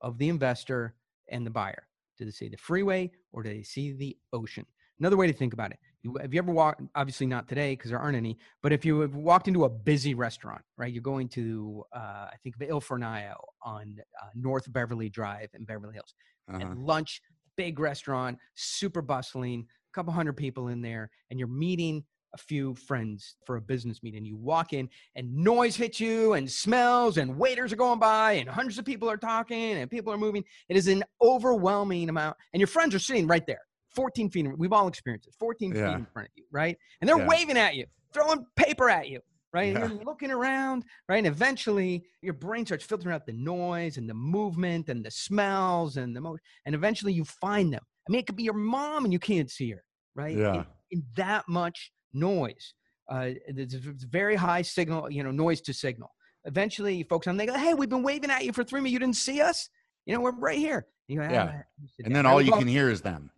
of 0.01 0.17
the 0.17 0.29
investor 0.29 0.95
and 1.29 1.45
the 1.45 1.51
buyer. 1.51 1.87
Do 2.17 2.25
they 2.25 2.31
see 2.31 2.49
the 2.49 2.57
freeway 2.57 3.11
or 3.31 3.43
do 3.43 3.49
they 3.49 3.63
see 3.63 3.93
the 3.93 4.17
ocean? 4.33 4.65
Another 4.99 5.17
way 5.17 5.27
to 5.27 5.33
think 5.33 5.53
about 5.53 5.71
it. 5.71 5.79
Have 6.21 6.33
you 6.33 6.39
ever 6.39 6.51
walked, 6.51 6.81
obviously 6.95 7.25
not 7.25 7.47
today 7.47 7.73
because 7.73 7.91
there 7.91 7.99
aren't 7.99 8.17
any, 8.17 8.37
but 8.61 8.71
if 8.71 8.85
you 8.85 8.99
have 9.01 9.15
walked 9.15 9.47
into 9.47 9.65
a 9.65 9.69
busy 9.69 10.13
restaurant, 10.13 10.61
right? 10.77 10.91
You're 10.91 11.01
going 11.01 11.29
to, 11.29 11.83
uh, 11.93 12.27
I 12.31 12.35
think, 12.43 12.55
Il 12.61 12.81
Fornaio 12.81 13.35
on 13.63 13.95
uh, 14.21 14.27
North 14.35 14.71
Beverly 14.71 15.09
Drive 15.09 15.49
in 15.53 15.65
Beverly 15.65 15.93
Hills. 15.93 16.13
Uh-huh. 16.49 16.59
At 16.61 16.77
lunch, 16.77 17.21
big 17.55 17.79
restaurant, 17.79 18.37
super 18.55 19.01
bustling, 19.01 19.65
a 19.69 19.93
couple 19.93 20.13
hundred 20.13 20.37
people 20.37 20.69
in 20.69 20.81
there, 20.81 21.09
and 21.29 21.39
you're 21.39 21.47
meeting 21.47 22.03
a 22.33 22.37
few 22.37 22.75
friends 22.75 23.35
for 23.45 23.55
a 23.57 23.61
business 23.61 24.03
meeting. 24.03 24.25
You 24.25 24.37
walk 24.37 24.73
in 24.73 24.89
and 25.15 25.33
noise 25.35 25.75
hits 25.75 25.99
you 25.99 26.33
and 26.33 26.49
smells 26.49 27.17
and 27.17 27.37
waiters 27.37 27.73
are 27.73 27.77
going 27.77 27.99
by 27.99 28.33
and 28.33 28.49
hundreds 28.49 28.77
of 28.77 28.85
people 28.85 29.09
are 29.09 29.17
talking 29.17 29.73
and 29.73 29.89
people 29.89 30.13
are 30.13 30.17
moving. 30.17 30.43
It 30.67 30.77
is 30.77 30.87
an 30.87 31.03
overwhelming 31.21 32.09
amount. 32.09 32.37
And 32.53 32.59
your 32.59 32.67
friends 32.67 32.93
are 32.93 32.99
sitting 32.99 33.27
right 33.27 33.45
there, 33.47 33.61
14 33.95 34.29
feet. 34.29 34.47
We've 34.57 34.73
all 34.73 34.87
experienced 34.87 35.27
it, 35.27 35.33
14 35.39 35.73
Yeah. 35.75 35.89
feet 35.91 35.99
in 35.99 36.05
front 36.13 36.27
of 36.27 36.31
you, 36.35 36.45
right? 36.51 36.77
And 37.01 37.09
they're 37.09 37.17
Yeah. 37.17 37.27
waving 37.27 37.57
at 37.57 37.75
you, 37.75 37.85
throwing 38.13 38.45
paper 38.55 38.89
at 38.89 39.09
you. 39.09 39.21
Right. 39.51 39.73
Yeah. 39.73 39.85
And 39.85 39.95
you're 39.95 40.03
looking 40.03 40.29
around, 40.29 40.85
right? 41.07 41.17
And 41.17 41.25
eventually 41.25 42.05
your 42.21 42.35
brain 42.35 42.67
starts 42.67 42.85
filtering 42.85 43.15
out 43.15 43.25
the 43.25 43.33
noise 43.33 43.97
and 43.97 44.07
the 44.07 44.13
movement 44.13 44.89
and 44.89 45.03
the 45.03 45.09
smells 45.09 45.97
and 45.97 46.15
the 46.15 46.21
mo 46.21 46.37
and 46.67 46.75
eventually 46.75 47.13
you 47.13 47.25
find 47.25 47.73
them. 47.73 47.81
I 48.07 48.11
mean, 48.11 48.19
it 48.19 48.27
could 48.27 48.35
be 48.35 48.43
your 48.43 48.53
mom 48.53 49.05
and 49.05 49.11
you 49.11 49.17
can't 49.17 49.49
see 49.49 49.71
her, 49.71 49.83
right? 50.13 50.33
In- 50.33 50.37
Yeah. 50.39 50.63
in 50.91 51.03
that 51.15 51.47
much 51.47 51.91
noise. 52.13 52.73
Uh, 53.09 53.31
it's 53.47 53.73
a 53.73 53.77
it's 53.77 54.03
a 54.03 54.07
very 54.07 54.35
high 54.35 54.61
signal, 54.61 55.09
you 55.11 55.23
know, 55.23 55.31
noise 55.31 55.61
to 55.61 55.73
signal. 55.73 56.13
Eventually, 56.45 57.03
folks 57.03 57.27
on. 57.27 57.37
They 57.37 57.45
go, 57.45 57.57
"Hey, 57.57 57.73
we've 57.73 57.89
been 57.89 58.03
waving 58.03 58.29
at 58.29 58.45
you 58.45 58.53
for 58.53 58.63
three 58.63 58.79
minutes. 58.79 58.93
You 58.93 58.99
didn't 58.99 59.15
see 59.15 59.41
us. 59.41 59.69
You 60.05 60.13
know, 60.15 60.21
we're 60.21 60.31
right 60.31 60.57
here." 60.57 60.87
You 61.07 61.17
go, 61.19 61.23
Yeah. 61.23 61.51
"Ah," 61.53 61.63
sit 61.97 62.05
And 62.05 62.15
then 62.15 62.25
all 62.25 62.41
you 62.41 62.51
can 62.51 62.67
hear 62.67 62.89
is 62.89 63.01
them. 63.01 63.31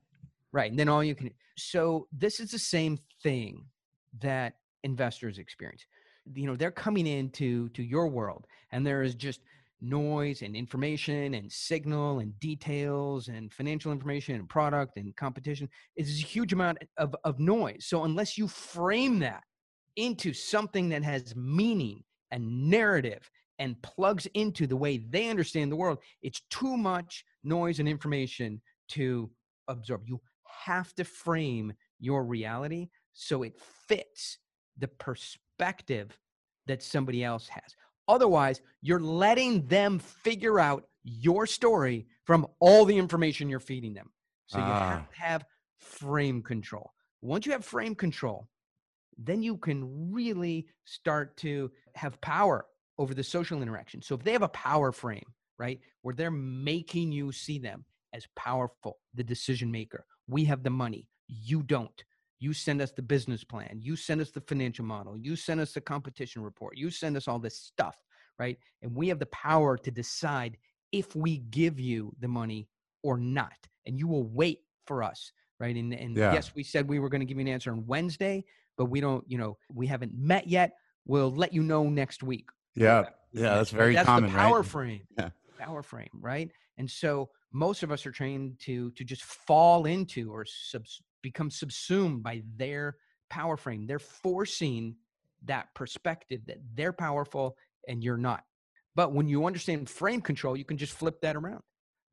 Right, 0.52 0.70
and 0.70 0.78
then 0.78 0.90
all 0.90 1.04
you 1.04 1.16
can. 1.16 1.32
So 1.58 2.08
this 2.12 2.40
is 2.40 2.52
the 2.52 2.60
same 2.60 2.98
thing 3.24 3.66
that 4.22 4.56
investors 4.84 5.38
experience. 5.38 5.86
You 6.34 6.48
know, 6.48 6.56
they're 6.56 6.72
coming 6.72 7.08
into 7.08 7.70
to 7.70 7.84
your 7.84 8.08
world, 8.08 8.46
and 8.72 8.86
there 8.86 9.04
is 9.04 9.16
just 9.16 9.42
noise 9.82 10.42
and 10.42 10.56
information 10.56 11.34
and 11.34 11.52
signal 11.52 12.20
and 12.20 12.40
details 12.40 13.28
and 13.28 13.52
financial 13.52 13.92
information 13.92 14.36
and 14.36 14.48
product 14.48 14.98
and 14.98 15.16
competition. 15.16 15.68
is 15.96 16.22
a 16.22 16.26
huge 16.26 16.54
amount 16.54 16.78
of, 16.98 17.16
of 17.24 17.40
noise. 17.40 17.86
So 17.86 18.04
unless 18.04 18.38
you 18.38 18.48
frame 18.48 19.20
that 19.20 19.44
into 19.96 20.34
something 20.34 20.90
that 20.90 21.04
has 21.04 21.36
meaning 21.36 22.04
and 22.32 22.70
narrative 22.70 23.30
and 23.60 23.82
plugs 23.82 24.28
into 24.34 24.68
the 24.68 24.78
way 24.78 24.98
they 24.98 25.30
understand 25.30 25.72
the 25.72 25.76
world, 25.76 26.00
it's 26.22 26.42
too 26.50 26.78
much 26.78 27.26
noise 27.44 27.80
and 27.80 27.90
information 27.90 28.62
to 28.90 29.30
absorb. 29.68 30.04
You 30.06 30.22
have 30.66 30.94
to 30.96 31.04
frame 31.04 31.74
your 32.00 32.24
reality 32.24 32.90
so 33.14 33.44
it 33.44 33.60
fits 33.88 34.38
the 34.78 34.88
perspective 34.88 36.18
that 36.68 36.82
somebody 36.82 37.24
else 37.24 37.48
has. 37.48 37.76
Otherwise, 38.08 38.62
you're 38.82 39.00
letting 39.00 39.66
them 39.68 40.00
figure 40.00 40.60
out 40.60 40.88
your 41.04 41.46
story 41.48 42.08
from 42.26 42.46
all 42.60 42.86
the 42.86 42.98
information 42.98 43.50
you're 43.50 43.60
feeding 43.60 43.94
them. 43.94 44.12
So 44.48 44.58
you 44.58 44.64
Ah. 44.66 44.90
have 44.90 45.10
to 45.10 45.20
have 45.20 45.46
frame 45.78 46.42
control. 46.44 46.92
Once 47.22 47.46
you 47.46 47.52
have 47.52 47.66
frame 47.66 47.96
control, 47.96 48.48
then 49.18 49.42
you 49.44 49.58
can 49.58 50.12
really 50.12 50.68
start 50.86 51.38
to 51.38 51.72
have 51.96 52.20
power 52.22 52.66
over 52.98 53.14
the 53.14 53.24
social 53.24 53.62
interaction. 53.62 54.02
So 54.02 54.16
if 54.16 54.24
they 54.24 54.32
have 54.34 54.42
a 54.42 54.50
power 54.50 54.92
frame, 54.92 55.34
right, 55.58 55.80
where 56.02 56.16
they're 56.16 56.32
making 56.32 57.12
you 57.12 57.32
see 57.32 57.60
them 57.60 57.86
as 58.14 58.28
powerful, 58.36 59.00
the 59.14 59.24
decision 59.24 59.72
maker, 59.72 60.06
we 60.28 60.46
have 60.46 60.64
the 60.64 60.70
money, 60.70 61.08
you 61.28 61.64
don't. 61.64 62.04
You 62.42 62.54
send 62.54 62.82
us 62.82 62.92
the 62.92 63.04
business 63.04 63.44
plan, 63.44 63.80
you 63.80 63.96
send 63.96 64.20
us 64.20 64.32
the 64.32 64.42
financial 64.42 64.84
model, 64.84 65.16
you 65.16 65.36
send 65.36 65.62
us 65.62 65.74
the 65.74 65.80
competition 65.80 66.42
report, 66.42 66.76
you 66.76 66.90
send 66.90 67.16
us 67.16 67.28
all 67.28 67.38
this 67.38 67.56
stuff, 67.56 67.96
right? 68.40 68.58
And 68.82 68.96
we 68.96 69.08
have 69.10 69.20
the 69.20 69.28
power 69.28 69.78
to 69.78 69.92
decide 69.92 70.58
if 70.92 71.16
we 71.16 71.38
give 71.38 71.80
you 71.80 72.12
the 72.20 72.28
money 72.28 72.68
or 73.04 73.20
not. 73.20 73.54
And 73.86 74.00
you 74.00 74.08
will 74.08 74.24
wait 74.26 74.62
for 74.88 75.04
us, 75.04 75.32
right? 75.60 75.76
And, 75.76 75.94
and 75.94 76.18
Yeah. 76.18 76.34
yes, 76.34 76.56
we 76.56 76.64
said 76.64 76.90
we 76.90 76.98
were 76.98 77.10
going 77.10 77.20
to 77.22 77.26
give 77.28 77.38
you 77.38 77.42
an 77.42 77.48
answer 77.48 77.72
on 77.72 77.86
Wednesday, 77.86 78.44
but 78.76 78.86
we 78.86 79.02
don't, 79.02 79.24
you 79.28 79.38
know, 79.38 79.58
we 79.72 79.86
haven't 79.86 80.16
met 80.16 80.48
yet. 80.48 80.72
We'll 81.06 81.32
let 81.32 81.54
you 81.54 81.62
know 81.62 81.84
next 81.90 82.24
week. 82.24 82.50
Yeah. 82.76 83.06
Yeah. 83.34 83.54
That's 83.54 83.70
very 83.70 83.94
that's 83.94 84.08
common, 84.08 84.32
the 84.32 84.36
power 84.36 84.62
right? 84.62 84.66
frame. 84.66 85.02
Yeah. 85.16 85.30
Power 85.60 85.84
frame, 85.84 86.10
right? 86.20 86.50
And 86.80 86.90
so 86.90 87.30
most 87.54 87.84
of 87.84 87.92
us 87.92 88.08
are 88.08 88.12
trained 88.12 88.60
to 88.62 88.90
to 88.92 89.04
just 89.04 89.24
fall 89.24 89.86
into 89.86 90.32
or 90.32 90.44
subs, 90.44 91.04
become 91.22 91.50
subsumed 91.50 92.24
by 92.24 92.44
their 92.56 92.98
power 93.30 93.58
frame. 93.58 93.88
They're 93.88 94.00
forcing 94.00 94.96
that 95.46 95.74
perspective 95.74 96.42
that 96.48 96.60
they're 96.76 96.94
powerful 96.94 97.58
and 97.88 98.04
you're 98.04 98.18
not. 98.18 98.44
But 98.96 99.14
when 99.14 99.28
you 99.28 99.46
understand 99.46 99.90
frame 99.90 100.22
control, 100.22 100.58
you 100.58 100.66
can 100.66 100.78
just 100.78 100.94
flip 100.94 101.22
that 101.22 101.36
around, 101.36 101.64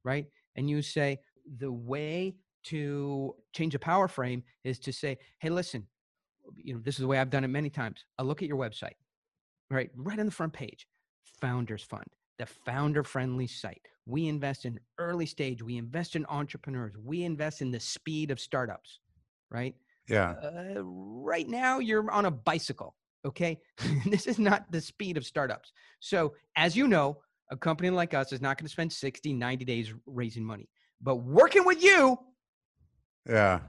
right? 0.04 0.26
And 0.56 0.70
you 0.70 0.80
say 0.82 1.18
the 1.58 1.72
way 1.72 2.36
to 2.64 3.34
change 3.52 3.74
a 3.74 3.78
power 3.78 4.08
frame 4.08 4.42
is 4.64 4.78
to 4.80 4.92
say, 4.92 5.18
"Hey, 5.38 5.50
listen, 5.50 5.86
you 6.56 6.74
know, 6.74 6.80
this 6.80 6.94
is 6.94 7.00
the 7.00 7.06
way 7.06 7.18
I've 7.18 7.30
done 7.30 7.44
it 7.44 7.48
many 7.48 7.70
times. 7.70 8.04
I 8.18 8.22
look 8.22 8.42
at 8.42 8.48
your 8.48 8.56
website, 8.56 8.96
right? 9.70 9.90
Right 9.94 10.18
on 10.18 10.26
the 10.26 10.32
front 10.32 10.52
page, 10.52 10.86
Founders 11.40 11.82
Fund, 11.82 12.06
the 12.38 12.46
founder 12.46 13.02
friendly 13.02 13.46
site. 13.46 13.86
We 14.08 14.26
invest 14.26 14.64
in 14.64 14.80
early 14.98 15.26
stage, 15.26 15.62
we 15.62 15.76
invest 15.76 16.16
in 16.16 16.24
entrepreneurs, 16.30 16.94
we 16.96 17.24
invest 17.24 17.60
in 17.60 17.70
the 17.70 17.78
speed 17.78 18.30
of 18.30 18.40
startups, 18.40 19.00
right? 19.50 19.74
Yeah. 20.08 20.30
Uh, 20.30 20.82
right 20.82 21.46
now, 21.46 21.78
you're 21.78 22.10
on 22.10 22.24
a 22.24 22.30
bicycle, 22.30 22.96
okay? 23.26 23.60
this 24.06 24.26
is 24.26 24.38
not 24.38 24.72
the 24.72 24.80
speed 24.80 25.18
of 25.18 25.26
startups. 25.26 25.72
So, 26.00 26.32
as 26.56 26.74
you 26.74 26.88
know, 26.88 27.18
a 27.50 27.56
company 27.56 27.90
like 27.90 28.14
us 28.14 28.32
is 28.32 28.40
not 28.40 28.56
going 28.56 28.64
to 28.64 28.72
spend 28.72 28.90
60, 28.90 29.34
90 29.34 29.64
days 29.66 29.92
raising 30.06 30.42
money. 30.42 30.70
But 31.02 31.16
working 31.16 31.66
with 31.66 31.82
you, 31.82 32.18
Yeah. 33.28 33.60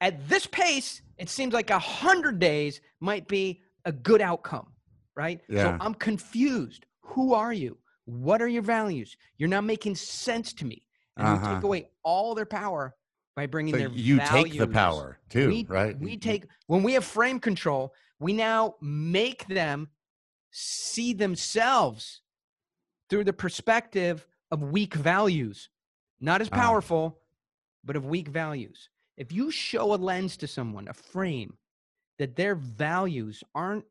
at 0.00 0.28
this 0.28 0.46
pace, 0.46 1.02
it 1.18 1.28
seems 1.28 1.52
like 1.52 1.70
a 1.70 1.78
hundred 1.80 2.38
days 2.38 2.80
might 3.00 3.26
be 3.26 3.62
a 3.84 3.90
good 3.90 4.20
outcome, 4.20 4.68
right? 5.16 5.40
Yeah. 5.48 5.76
So 5.76 5.84
I'm 5.84 5.94
confused. 5.94 6.86
Who 7.02 7.34
are 7.34 7.52
you? 7.52 7.78
What 8.10 8.42
are 8.42 8.48
your 8.48 8.62
values? 8.62 9.16
You're 9.38 9.48
not 9.48 9.64
making 9.64 9.94
sense 9.94 10.52
to 10.54 10.64
me. 10.64 10.84
And 11.16 11.28
we 11.28 11.34
Uh-huh. 11.34 11.54
take 11.54 11.64
away 11.64 11.90
all 12.02 12.34
their 12.34 12.46
power 12.46 12.94
by 13.36 13.46
bringing 13.46 13.72
So 13.72 13.78
their 13.78 13.88
you 13.90 14.20
take 14.20 14.56
the 14.56 14.66
power 14.66 15.18
too, 15.28 15.48
we, 15.48 15.64
right? 15.64 15.98
We 15.98 16.16
take 16.16 16.44
when 16.66 16.82
we 16.82 16.94
have 16.94 17.04
frame 17.04 17.38
control, 17.40 17.94
we 18.18 18.32
now 18.32 18.74
make 18.80 19.46
them 19.46 19.88
see 20.50 21.12
themselves 21.12 22.22
through 23.08 23.24
the 23.24 23.32
perspective 23.32 24.26
of 24.50 24.62
weak 24.62 24.94
values, 24.94 25.68
not 26.20 26.40
as 26.40 26.48
Ah. 26.48 26.56
powerful, 26.56 27.20
but 27.84 27.96
of 27.96 28.06
weak 28.06 28.28
values. 28.28 28.90
If 29.16 29.32
you 29.32 29.50
show 29.50 29.94
a 29.94 29.96
lens 29.96 30.36
to 30.38 30.46
someone, 30.46 30.88
a 30.88 30.94
frame, 30.94 31.58
that 32.18 32.36
their 32.36 32.54
values 32.54 33.44
aren't 33.54 33.84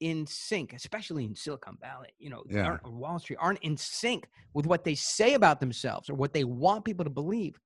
in 0.00 0.26
sync, 0.26 0.72
especially 0.72 1.24
in 1.24 1.34
Silicon 1.34 1.76
Valley, 1.80 2.10
you 2.18 2.30
know, 2.30 2.42
Yeah. 2.48 2.66
aren't, 2.66 2.84
or 2.84 2.90
Wall 2.92 3.18
Street, 3.18 3.38
aren't 3.40 3.60
in 3.60 3.76
sync 3.76 4.28
with 4.54 4.66
what 4.66 4.84
they 4.84 4.94
say 4.94 5.34
about 5.34 5.60
themselves 5.60 6.08
or 6.08 6.14
what 6.14 6.32
they 6.32 6.44
want 6.44 6.84
people 6.84 7.04
to 7.04 7.10
believe, 7.10 7.58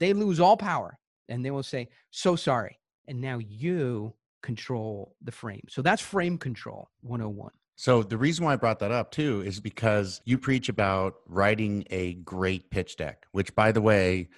they 0.00 0.12
lose 0.12 0.40
all 0.40 0.56
power 0.56 0.98
and 1.28 1.44
they 1.44 1.50
will 1.50 1.62
say, 1.62 1.88
So 2.10 2.36
sorry. 2.36 2.78
And 3.08 3.20
now 3.20 3.38
you 3.38 4.14
control 4.42 5.14
the 5.22 5.32
frame. 5.32 5.64
So 5.68 5.82
that's 5.82 6.02
frame 6.02 6.38
control 6.38 6.90
101. 7.02 7.50
So 7.76 8.02
the 8.02 8.16
reason 8.16 8.44
why 8.44 8.54
I 8.54 8.56
brought 8.56 8.78
that 8.80 8.90
up 8.90 9.10
too 9.10 9.42
is 9.42 9.60
because 9.60 10.20
you 10.24 10.38
preach 10.38 10.68
about 10.68 11.16
writing 11.26 11.84
a 11.90 12.14
great 12.14 12.70
pitch 12.70 12.96
deck, 12.96 13.26
which 13.32 13.54
by 13.54 13.70
the 13.70 13.82
way, 13.82 14.28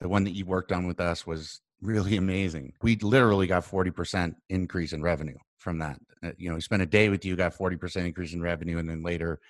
the 0.00 0.08
one 0.08 0.24
that 0.24 0.32
you 0.32 0.44
worked 0.44 0.72
on 0.72 0.86
with 0.86 1.00
us 1.00 1.26
was 1.26 1.60
really 1.80 2.16
amazing. 2.16 2.72
We 2.82 2.96
literally 2.96 3.46
got 3.46 3.64
40% 3.64 4.34
increase 4.48 4.92
in 4.92 5.02
revenue 5.02 5.38
from 5.58 5.78
that. 5.78 5.98
Uh, 6.22 6.32
you 6.36 6.48
know, 6.48 6.56
we 6.56 6.60
spent 6.60 6.82
a 6.82 6.86
day 6.86 7.08
with 7.08 7.24
you, 7.24 7.36
got 7.36 7.56
40% 7.56 8.04
increase 8.04 8.32
in 8.32 8.42
revenue, 8.42 8.78
and 8.78 8.88
then 8.88 9.02
later 9.02 9.40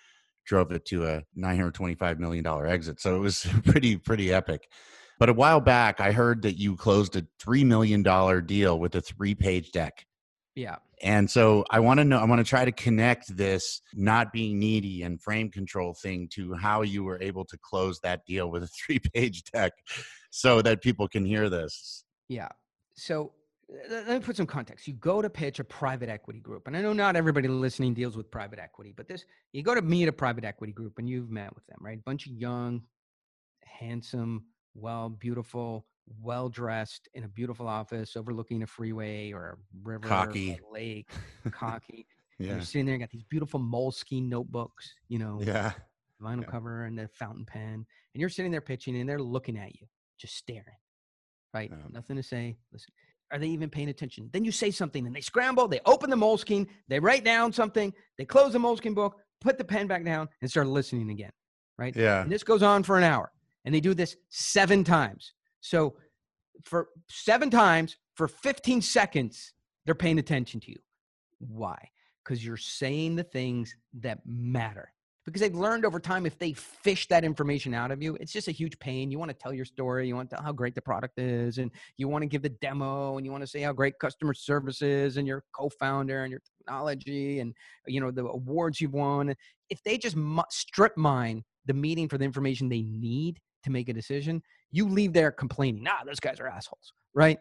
drove 0.45 0.73
it 0.73 0.85
to 0.87 1.07
a 1.07 1.23
$925 1.39 2.19
million 2.19 2.47
exit. 2.67 3.01
So 3.01 3.17
it 3.17 3.21
was 3.21 3.47
pretty, 3.65 3.97
pretty 3.97 4.33
epic. 4.33 4.69
But 5.19 5.29
a 5.29 5.35
while 5.35 5.61
back, 5.61 6.01
I 6.01 6.13
heard 6.13 6.43
that 6.43 6.59
you 6.59 6.77
closed 6.77 7.17
a 7.17 7.27
$3 7.41 7.65
million 7.65 8.03
deal 8.47 8.79
with 8.79 8.95
a 8.95 9.01
three 9.01 9.35
page 9.35 9.73
deck. 9.73 10.07
Yeah. 10.55 10.77
And 11.03 11.31
so 11.31 11.65
I 11.71 11.81
want 11.81 11.99
to 11.99 12.05
know, 12.05 12.19
I 12.19 12.25
want 12.25 12.41
to 12.41 12.49
try 12.49 12.65
to 12.65 12.73
connect 12.73 13.37
this 13.37 13.83
not 13.95 14.33
being 14.33 14.59
needy 14.59 15.03
and 15.03 15.21
frame 15.21 15.51
control 15.51 15.95
thing 15.95 16.29
to 16.33 16.55
how 16.55 16.83
you 16.83 17.05
were 17.05 17.21
able 17.21 17.45
to 17.47 17.59
close 17.59 18.01
that 18.01 18.27
deal 18.27 18.51
with 18.51 18.65
a 18.65 18.67
three 18.87 18.99
page 18.99 19.45
deck 19.45 19.73
so 20.31 20.63
that 20.63 20.83
people 20.83 21.09
can 21.09 21.25
hear 21.25 21.49
this. 21.49 22.05
Yeah. 22.29 22.49
So 22.95 23.33
let 23.91 24.09
me 24.09 24.21
put 24.21 24.37
some 24.37 24.47
context. 24.47 24.87
You 24.87 24.95
go 24.95 25.21
to 25.21 25.29
pitch 25.29 25.59
a 25.59 25.65
private 25.65 26.09
equity 26.09 26.41
group, 26.41 26.67
and 26.67 26.77
I 26.77 26.81
know 26.81 26.93
not 26.93 27.17
everybody 27.17 27.49
listening 27.49 27.95
deals 27.95 28.17
with 28.17 28.31
private 28.31 28.59
equity, 28.59 28.95
but 28.97 29.09
this 29.09 29.25
you 29.53 29.63
go 29.63 29.75
to 29.75 29.83
meet 29.83 30.09
a 30.09 30.13
private 30.13 30.45
equity 30.45 30.73
group 30.73 30.99
and 30.99 31.09
you've 31.09 31.31
met 31.31 31.55
with 31.55 31.67
them, 31.67 31.79
right? 31.81 31.99
A 31.99 32.03
bunch 32.03 32.27
of 32.27 32.33
young, 32.33 32.83
handsome, 33.65 34.45
well, 34.75 35.11
beautiful, 35.11 35.87
well 36.23 36.49
dressed 36.49 37.09
in 37.15 37.25
a 37.25 37.29
beautiful 37.29 37.69
office 37.69 38.17
overlooking 38.17 38.63
a 38.63 38.67
freeway 38.67 39.33
or 39.33 39.51
a 39.51 39.57
river, 39.83 40.09
cocky, 40.09 40.53
or 40.53 40.71
a 40.71 40.73
lake, 40.73 41.11
cocky. 41.51 42.07
yeah. 42.39 42.53
You're 42.53 42.61
sitting 42.63 42.87
there, 42.87 42.97
got 42.97 43.11
these 43.11 43.25
beautiful 43.25 43.61
moleskin 43.61 44.29
notebooks, 44.29 44.95
you 45.09 45.19
know, 45.19 45.41
yeah, 45.43 45.73
vinyl 46.23 46.43
yeah. 46.43 46.51
cover 46.51 46.85
and 46.85 46.99
the 46.99 47.09
fountain 47.09 47.45
pen, 47.45 47.85
and 48.15 48.21
you're 48.21 48.31
sitting 48.31 48.51
there 48.51 48.63
pitching, 48.63 48.97
and 48.99 49.09
they're 49.09 49.19
looking 49.19 49.59
at 49.59 49.75
you, 49.75 49.87
just 50.19 50.37
staring, 50.37 50.79
right? 51.55 51.71
Yeah. 51.71 51.77
Nothing 51.91 52.17
to 52.17 52.23
say. 52.23 52.57
Listen, 52.73 52.93
are 53.33 53.39
they 53.39 53.49
even 53.49 53.71
paying 53.71 53.89
attention? 53.89 54.31
Then 54.33 54.45
you 54.45 54.53
say 54.53 54.71
something, 54.71 55.07
and 55.07 55.15
they 55.15 55.21
scramble. 55.21 55.69
They 55.69 55.81
open 55.87 56.11
the 56.11 56.17
moleskin, 56.17 56.67
they 56.89 57.01
write 57.01 57.25
down 57.25 57.53
something, 57.53 57.93
they 58.17 58.25
close 58.25 58.53
the 58.53 58.59
moleskin 58.59 58.95
book, 58.95 59.17
put 59.41 59.59
the 59.59 59.65
pen 59.65 59.87
back 59.87 60.05
down, 60.05 60.29
and 60.41 60.51
start 60.51 60.67
listening 60.67 61.11
again, 61.11 61.33
right? 61.77 61.95
Yeah. 61.95 62.23
And 62.23 62.33
this 62.33 62.43
goes 62.43 62.63
on 62.63 62.83
for 62.83 62.97
an 62.97 63.05
hour, 63.05 63.31
and 63.65 63.75
they 63.75 63.81
do 63.81 63.95
this 63.95 64.17
seven 64.29 64.85
times. 64.85 65.35
So 65.61 65.97
for 66.65 66.89
seven 67.09 67.51
times 67.51 67.97
for 68.15 68.29
15 68.29 68.83
seconds, 68.83 69.53
they're 69.85 69.95
paying 69.95 70.19
attention 70.19 70.61
to 70.61 70.71
you. 70.71 70.79
Why? 71.39 71.77
Because 72.25 72.45
you're 72.45 72.57
saying 72.57 73.17
the 73.17 73.25
things 73.25 73.75
that 74.01 74.21
matter. 74.27 74.93
Because 75.29 75.41
they've 75.41 75.55
learned 75.55 75.85
over 75.85 76.01
time 76.01 76.27
if 76.27 76.39
they 76.39 76.53
fish 76.53 77.07
that 77.09 77.25
information 77.25 77.75
out 77.75 77.91
of 77.91 78.03
you, 78.03 78.17
it's 78.17 78.33
just 78.33 78.49
a 78.49 78.53
huge 78.53 78.79
pain. 78.79 79.11
You 79.11 79.19
want 79.19 79.31
to 79.31 79.37
tell 79.37 79.53
your 79.53 79.65
story, 79.65 80.09
you 80.09 80.17
want 80.17 80.31
to 80.31 80.37
tell 80.37 80.45
how 80.45 80.53
great 80.53 80.75
the 80.75 80.83
product 80.83 81.19
is, 81.19 81.59
and 81.59 81.71
you 81.97 82.09
want 82.09 82.23
to 82.23 82.27
give 82.27 82.43
the 82.43 82.49
demo, 82.49 83.17
and 83.17 83.27
you 83.27 83.33
want 83.33 83.43
to 83.43 83.47
say 83.47 83.61
how 83.61 83.73
great 83.73 83.99
customer 83.99 84.35
service 84.35 84.83
is, 84.83 85.17
and 85.17 85.27
your 85.27 85.45
co-founder, 85.53 86.23
and 86.23 86.31
your 86.31 86.41
technology, 86.59 87.41
and 87.41 87.55
you 87.87 88.01
know 88.01 88.11
the 88.11 88.25
awards 88.25 88.81
you've 88.81 88.95
won. 88.95 89.35
If 89.71 89.83
they 89.83 89.99
just 89.99 90.17
strip 90.51 90.97
mine 90.97 91.45
the 91.67 91.75
meeting 91.75 92.09
for 92.09 92.19
the 92.19 92.25
information 92.25 92.69
they 92.69 92.83
need 92.83 93.39
to 93.65 93.71
make 93.71 93.89
a 93.89 93.93
decision, 93.93 94.43
you 94.71 94.89
leave 94.89 95.13
there 95.13 95.31
complaining, 95.31 95.83
nah, 95.83 96.05
those 96.05 96.21
guys 96.21 96.41
are 96.41 96.47
assholes, 96.49 96.93
right? 97.15 97.39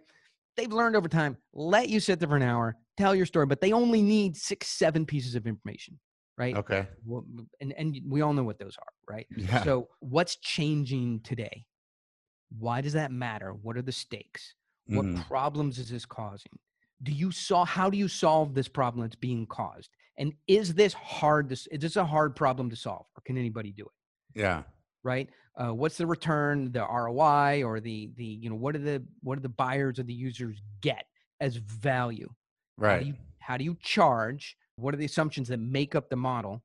They've 0.57 0.71
learned 0.73 0.95
over 0.95 1.07
time, 1.07 1.37
let 1.53 1.87
you 1.87 1.99
sit 1.99 2.19
there 2.19 2.27
for 2.27 2.35
an 2.35 2.41
hour, 2.41 2.75
tell 2.97 3.13
your 3.15 3.27
story, 3.27 3.45
but 3.45 3.61
they 3.61 3.71
only 3.71 4.01
need 4.01 4.35
six, 4.35 4.67
seven 4.67 5.05
pieces 5.05 5.35
of 5.35 5.45
information, 5.45 5.99
right? 6.37 6.55
Okay. 6.55 6.87
And, 7.59 7.73
and 7.73 7.97
we 8.07 8.21
all 8.21 8.33
know 8.33 8.43
what 8.43 8.59
those 8.59 8.77
are, 8.77 9.13
right? 9.13 9.27
Yeah. 9.35 9.63
So 9.63 9.89
what's 9.99 10.35
changing 10.37 11.21
today? 11.21 11.65
Why 12.57 12.81
does 12.81 12.93
that 12.93 13.11
matter? 13.11 13.53
What 13.53 13.77
are 13.77 13.81
the 13.81 13.91
stakes? 13.91 14.53
What 14.85 15.05
Mhm. 15.05 15.27
problems 15.27 15.79
is 15.79 15.89
this 15.89 16.05
causing? 16.05 16.57
Do 17.03 17.11
you 17.11 17.31
saw 17.31 17.65
how 17.65 17.89
do 17.89 17.97
you 17.97 18.07
solve 18.07 18.53
this 18.55 18.67
problem 18.67 19.01
that's 19.03 19.15
being 19.15 19.45
caused? 19.47 19.89
And 20.17 20.33
is 20.47 20.73
this 20.73 20.93
hard 20.93 21.49
to, 21.49 21.53
s- 21.53 21.67
is 21.67 21.79
this 21.81 21.95
a 21.95 22.05
hard 22.05 22.35
problem 22.35 22.69
to 22.69 22.75
solve 22.75 23.05
or 23.15 23.21
can 23.25 23.37
anybody 23.37 23.71
do 23.71 23.83
it? 23.85 24.39
Yeah. 24.39 24.63
right 25.03 25.29
uh, 25.55 25.73
what's 25.73 25.97
the 25.97 26.05
return 26.05 26.71
the 26.71 26.81
roi 26.81 27.63
or 27.63 27.79
the 27.79 28.11
the 28.15 28.25
you 28.25 28.49
know 28.49 28.55
what 28.55 28.75
are 28.75 28.79
the 28.79 29.03
what 29.21 29.37
are 29.37 29.41
the 29.41 29.49
buyers 29.49 29.99
or 29.99 30.03
the 30.03 30.13
users 30.13 30.61
get 30.81 31.05
as 31.39 31.55
value 31.55 32.27
how 32.27 32.33
Right. 32.87 32.99
do 33.01 33.05
you 33.07 33.15
how 33.39 33.57
do 33.57 33.63
you 33.63 33.75
charge 33.79 34.57
what 34.77 34.93
are 34.93 34.97
the 34.97 35.05
assumptions 35.05 35.47
that 35.49 35.59
make 35.59 35.95
up 35.95 36.09
the 36.09 36.15
model 36.15 36.63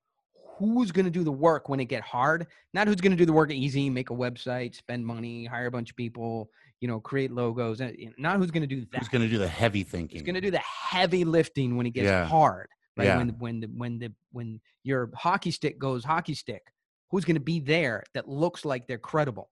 who's 0.59 0.93
going 0.93 1.05
to 1.05 1.11
do 1.11 1.25
the 1.25 1.33
work 1.33 1.69
when 1.69 1.81
it 1.81 1.87
get 1.87 2.03
hard 2.03 2.47
not 2.75 2.87
who's 2.87 3.01
going 3.01 3.11
to 3.11 3.17
do 3.17 3.27
the 3.27 3.33
work 3.33 3.51
easy 3.51 3.91
make 3.91 4.11
a 4.11 4.15
website 4.15 4.75
spend 4.75 5.05
money 5.05 5.45
hire 5.45 5.67
a 5.67 5.71
bunch 5.71 5.91
of 5.91 5.97
people 5.97 6.51
you 6.81 6.87
know 6.87 7.01
create 7.01 7.31
logos 7.33 7.81
uh, 7.81 7.91
not 8.19 8.37
who's 8.37 8.51
going 8.51 8.61
to 8.63 8.67
do 8.67 8.87
that 8.93 8.99
Who's 8.99 9.09
going 9.09 9.23
to 9.23 9.29
do 9.29 9.39
the 9.39 9.49
heavy 9.49 9.83
thinking? 9.83 10.19
Who's 10.19 10.25
going 10.25 10.35
to 10.35 10.41
do 10.41 10.51
the 10.51 10.59
heavy 10.59 11.25
lifting 11.25 11.77
when 11.77 11.87
it 11.87 11.91
gets 11.91 12.05
Yeah. 12.07 12.27
hard 12.27 12.69
right 12.97 13.07
Yeah. 13.07 13.17
when 13.19 13.29
when 13.39 13.61
the 13.61 13.67
when 13.69 13.99
the 13.99 14.13
when 14.31 14.61
your 14.85 15.11
hockey 15.17 15.51
stick 15.51 15.79
goes 15.79 16.05
hockey 16.05 16.35
stick 16.35 16.63
who's 17.11 17.25
going 17.25 17.35
to 17.37 17.41
be 17.41 17.59
there 17.61 18.05
that 18.15 18.29
looks 18.29 18.65
like 18.65 18.87
they're 18.87 18.99
credible 18.99 19.51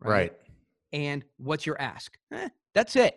right. 0.00 0.32
and 0.92 1.24
what's 1.36 1.66
your 1.66 1.80
ask 1.80 2.16
Eh, 2.32 2.48
that's 2.74 2.96
it 2.96 3.16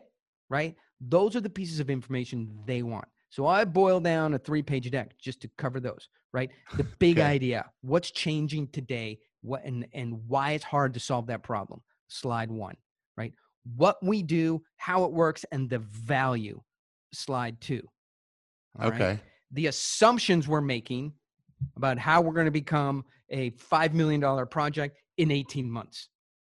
right 0.49 0.75
those 1.01 1.35
are 1.35 1.41
the 1.41 1.49
pieces 1.49 1.79
of 1.79 1.89
information 1.89 2.51
they 2.65 2.83
want 2.83 3.07
so 3.35 3.45
i 3.45 3.65
boil 3.65 3.99
down 3.99 4.33
a 4.33 4.39
three 4.39 4.61
page 4.63 4.89
deck 4.89 5.09
just 5.19 5.41
to 5.41 5.49
cover 5.57 5.79
those 5.81 6.07
right 6.33 6.49
the 6.77 6.83
big 6.99 7.17
Okay. 7.19 7.27
idea 7.27 7.65
what's 7.81 8.11
changing 8.11 8.67
today 8.69 9.19
what 9.41 9.63
and 9.65 9.85
and 9.93 10.09
why 10.27 10.51
it's 10.53 10.63
hard 10.63 10.93
to 10.93 10.99
solve 10.99 11.27
that 11.27 11.43
problem 11.43 11.81
slide 12.07 12.49
one 12.49 12.77
right 13.17 13.33
what 13.75 13.97
we 14.01 14.23
do 14.23 14.61
how 14.77 15.03
it 15.03 15.11
works 15.11 15.43
and 15.51 15.69
the 15.69 15.79
value 15.79 16.61
slide 17.13 17.59
two 17.59 17.81
All 18.79 18.89
right? 18.91 19.01
Okay. 19.01 19.19
the 19.51 19.67
assumptions 19.67 20.47
we're 20.47 20.61
making 20.61 21.13
about 21.75 21.97
how 21.97 22.21
we're 22.21 22.33
going 22.33 22.45
to 22.45 22.51
become 22.51 23.03
a 23.29 23.51
$5 23.51 23.93
million 23.93 24.21
project 24.47 24.97
in 25.17 25.31
18 25.31 25.69
months 25.69 26.09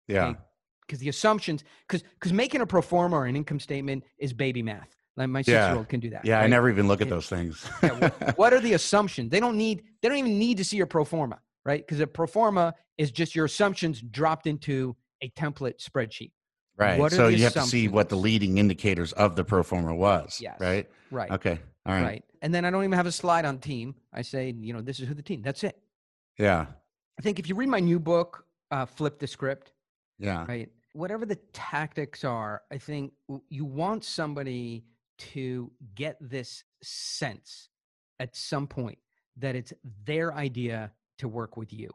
Yeah. 0.08 0.28
okay? 0.28 0.40
because 0.82 1.00
the 1.00 1.10
assumptions 1.10 1.64
because 1.88 2.04
because 2.20 2.34
making 2.34 2.62
a 2.62 2.66
pro 2.66 2.82
forma 2.82 3.16
or 3.16 3.26
an 3.26 3.36
income 3.36 3.60
statement 3.60 4.04
is 4.20 4.34
baby 4.34 4.64
math 4.64 4.96
like 5.18 5.30
my 5.30 5.42
six 5.42 5.50
year 5.50 5.76
old 5.76 5.88
can 5.90 6.00
do 6.00 6.10
that 6.10 6.26
Yeah. 6.26 6.40
I 6.42 6.48
never 6.48 6.70
even 6.70 6.88
look 6.88 7.02
at 7.02 7.10
those 7.10 7.28
things. 7.28 7.66
Yeah, 7.84 8.10
what 8.36 8.54
are 8.54 8.60
the 8.60 8.74
assumptions 8.74 9.30
they 9.32 9.40
don't 9.40 9.58
need 9.58 9.84
they 10.02 10.10
don't 10.10 10.18
even 10.18 10.38
need 10.40 10.58
to 10.58 10.64
see 10.66 10.78
your 10.78 10.86
pro 10.88 11.04
forma 11.06 11.40
right 11.66 11.86
because 11.86 12.00
a 12.00 12.08
pro 12.08 12.28
forma 12.28 12.74
is 12.98 13.12
just 13.12 13.36
your 13.36 13.46
assumptions 13.46 14.02
dropped 14.02 14.48
into 14.48 14.96
a 15.22 15.30
template 15.30 15.78
spreadsheet 15.82 16.32
right. 16.78 17.12
So 17.12 17.28
you 17.30 17.44
have 17.44 17.54
to 17.54 17.62
see 17.62 17.88
what 17.88 18.10
the 18.10 18.18
leading 18.18 18.58
indicators 18.58 19.14
of 19.14 19.36
the 19.36 19.44
pro 19.46 19.64
forma 19.64 19.96
was. 19.96 20.40
Yes. 20.42 20.60
Right. 20.60 20.90
right 21.12 21.32
Okay. 21.32 21.60
All 21.86 21.94
right. 21.94 22.04
right 22.04 22.24
and 22.42 22.54
then 22.54 22.66
i 22.66 22.70
don't 22.72 22.84
even 22.84 22.98
have 22.98 23.06
a 23.06 23.12
slide 23.12 23.46
on 23.46 23.60
team 23.60 23.96
i 24.14 24.22
say 24.22 24.54
you 24.60 24.74
know 24.74 24.82
this 24.82 25.00
is 25.00 25.08
who 25.08 25.14
the 25.14 25.22
team 25.22 25.42
that's 25.42 25.64
it 25.64 25.78
Yeah. 26.38 26.66
I 27.18 27.22
think 27.22 27.40
if 27.40 27.48
you 27.48 27.56
read 27.56 27.70
my 27.70 27.80
new 27.80 27.98
book, 27.98 28.46
uh, 28.72 28.86
Flip 28.86 29.18
the 29.20 29.28
Script, 29.28 29.72
Yeah. 30.20 30.44
right? 30.50 30.70
Whatever 30.92 31.26
the 31.26 31.38
tactics 31.54 32.26
are, 32.26 32.62
I 32.70 32.78
think 32.78 33.14
you 33.48 33.64
want 33.64 34.04
somebody 34.04 34.84
to 35.18 35.72
get 35.96 36.18
this 36.22 36.64
sense 36.82 37.70
at 38.20 38.36
some 38.36 38.68
point 38.68 38.98
that 39.38 39.56
it's 39.56 39.74
their 40.06 40.34
idea 40.34 40.92
to 41.18 41.28
work 41.28 41.58
with 41.58 41.74
you, 41.74 41.90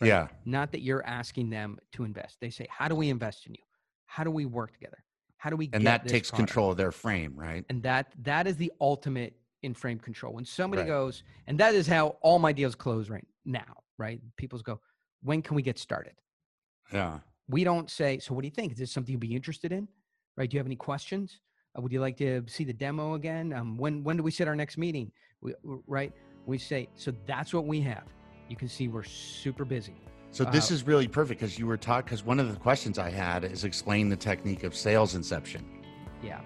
right? 0.00 0.08
Yeah. 0.08 0.28
not 0.44 0.72
that 0.72 0.80
you're 0.82 1.04
asking 1.04 1.50
them 1.50 1.78
to 1.92 2.04
invest. 2.04 2.38
They 2.40 2.50
say, 2.50 2.66
How 2.70 2.88
do 2.88 2.94
we 2.94 3.08
invest 3.08 3.46
in 3.46 3.54
you? 3.54 3.62
How 4.06 4.24
do 4.24 4.30
we 4.30 4.44
work 4.46 4.72
together? 4.72 5.04
How 5.38 5.50
do 5.50 5.56
we 5.56 5.66
get 5.68 5.76
And 5.76 5.86
that 5.86 6.06
takes 6.06 6.30
product?" 6.30 6.48
control 6.48 6.70
of 6.72 6.76
their 6.76 6.92
frame, 6.92 7.34
right? 7.34 7.64
And 7.68 7.82
that 7.82 8.12
that 8.22 8.46
is 8.46 8.56
the 8.56 8.72
ultimate 8.80 9.36
in 9.62 9.74
frame 9.74 9.98
control. 9.98 10.32
When 10.34 10.44
somebody 10.44 10.82
Right. 10.82 10.88
goes, 10.88 11.22
and 11.46 11.58
that 11.60 11.74
is 11.74 11.86
how 11.86 12.16
all 12.22 12.38
my 12.38 12.52
deals 12.52 12.74
close 12.74 13.08
right 13.10 13.26
now, 13.44 13.82
right? 13.98 14.20
People 14.36 14.58
go, 14.60 14.80
when 15.22 15.42
can 15.42 15.54
we 15.54 15.62
get 15.62 15.78
started? 15.78 16.14
Yeah. 16.92 17.20
We 17.46 17.64
don't 17.64 17.90
say, 17.90 18.18
so 18.18 18.32
what 18.34 18.40
do 18.42 18.46
you 18.46 18.52
think? 18.54 18.72
Is 18.72 18.78
this 18.78 18.90
something 18.90 19.12
you'd 19.12 19.20
be 19.20 19.34
interested 19.36 19.70
in? 19.72 19.86
Right? 20.36 20.48
Do 20.48 20.54
you 20.54 20.58
have 20.60 20.66
any 20.66 20.76
questions? 20.76 21.40
Uh, 21.76 21.82
would 21.82 21.92
you 21.92 22.00
like 22.00 22.16
to 22.18 22.42
see 22.46 22.64
the 22.64 22.72
demo 22.72 23.14
again? 23.14 23.52
Um, 23.52 23.76
when 23.76 24.02
when 24.02 24.16
do 24.16 24.22
we 24.22 24.30
set 24.30 24.48
our 24.48 24.56
next 24.56 24.76
meeting? 24.76 25.10
We, 25.40 25.54
right? 25.86 26.12
We 26.46 26.58
say, 26.58 26.88
so 26.94 27.12
that's 27.26 27.52
what 27.54 27.66
we 27.66 27.80
have. 27.82 28.04
You 28.48 28.56
can 28.56 28.68
see 28.68 28.88
we're 28.88 29.04
super 29.04 29.64
busy. 29.64 29.94
So 30.32 30.44
this 30.44 30.70
Uh, 30.70 30.74
is 30.74 30.86
really 30.86 31.08
perfect 31.08 31.40
because 31.40 31.58
you 31.58 31.66
were 31.66 31.76
taught 31.76 32.04
because 32.04 32.24
one 32.24 32.40
of 32.40 32.50
the 32.52 32.58
questions 32.58 32.98
I 32.98 33.10
had 33.10 33.44
is 33.44 33.64
explain 33.64 34.08
the 34.08 34.16
technique 34.16 34.64
of 34.64 34.74
sales 34.74 35.14
inception. 35.14 35.64
Yeah. 36.22 36.40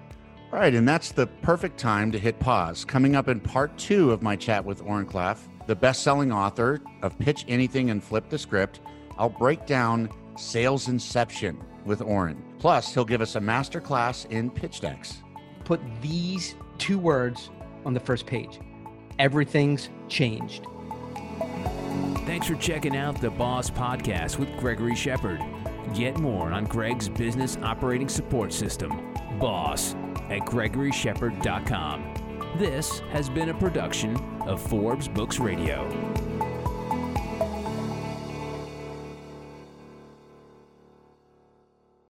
All 0.53 0.61
right, 0.61 0.75
and 0.75 0.87
that's 0.87 1.11
the 1.11 1.27
perfect 1.27 1.79
time 1.79 2.13
to 2.13 2.19
hit 2.19 2.39
pause. 2.39 2.85
Coming 2.85 3.17
up 3.17 3.29
in 3.29 3.41
part 3.41 3.77
two 3.77 4.13
of 4.13 4.23
my 4.23 4.37
chat 4.37 4.65
with 4.65 4.83
Oren 4.83 5.07
Klaff, 5.07 5.39
the 5.67 5.75
best-selling 5.75 6.31
author 6.31 6.81
of 7.03 7.19
Pitch 7.19 7.45
Anything 7.49 7.91
and 7.91 8.03
Flip 8.03 8.29
the 8.29 8.39
Script, 8.39 8.81
I'll 9.19 9.31
break 9.31 9.67
down 9.67 10.09
sales 10.37 10.88
inception 10.88 11.62
with 11.85 12.03
Oren. 12.03 12.42
Plus, 12.59 12.92
he'll 12.92 13.05
give 13.05 13.20
us 13.20 13.37
a 13.37 13.40
master 13.40 13.81
class 13.81 14.25
in 14.27 14.51
pitch 14.51 14.81
decks. 14.81 15.23
Put 15.64 15.81
these 16.01 16.55
two 16.79 16.99
words 16.99 17.51
on 17.85 17.94
the 17.94 18.01
first 18.01 18.27
page 18.27 18.61
everything's 19.18 19.90
changed. 20.09 20.66
Thanks 22.27 22.49
for 22.49 22.57
checking 22.57 22.97
out 22.97 23.20
the 23.20 23.31
Boss 23.31 23.70
Podcast 23.70 24.38
with 24.38 24.49
Gregory 24.57 24.97
Shepard. 24.97 25.40
Get 25.94 26.18
more 26.18 26.51
on 26.51 26.64
Greg's 26.64 27.09
business 27.09 27.57
operating 27.62 28.09
support 28.09 28.53
system, 28.53 29.14
Boss, 29.38 29.94
at 30.31 30.40
gregoryshepard.com. 30.40 32.55
This 32.59 33.01
has 33.11 33.29
been 33.29 33.51
a 33.51 33.55
production 33.55 34.16
of 34.42 34.61
Forbes 34.62 35.07
Books 35.07 35.38
Radio. 35.38 36.13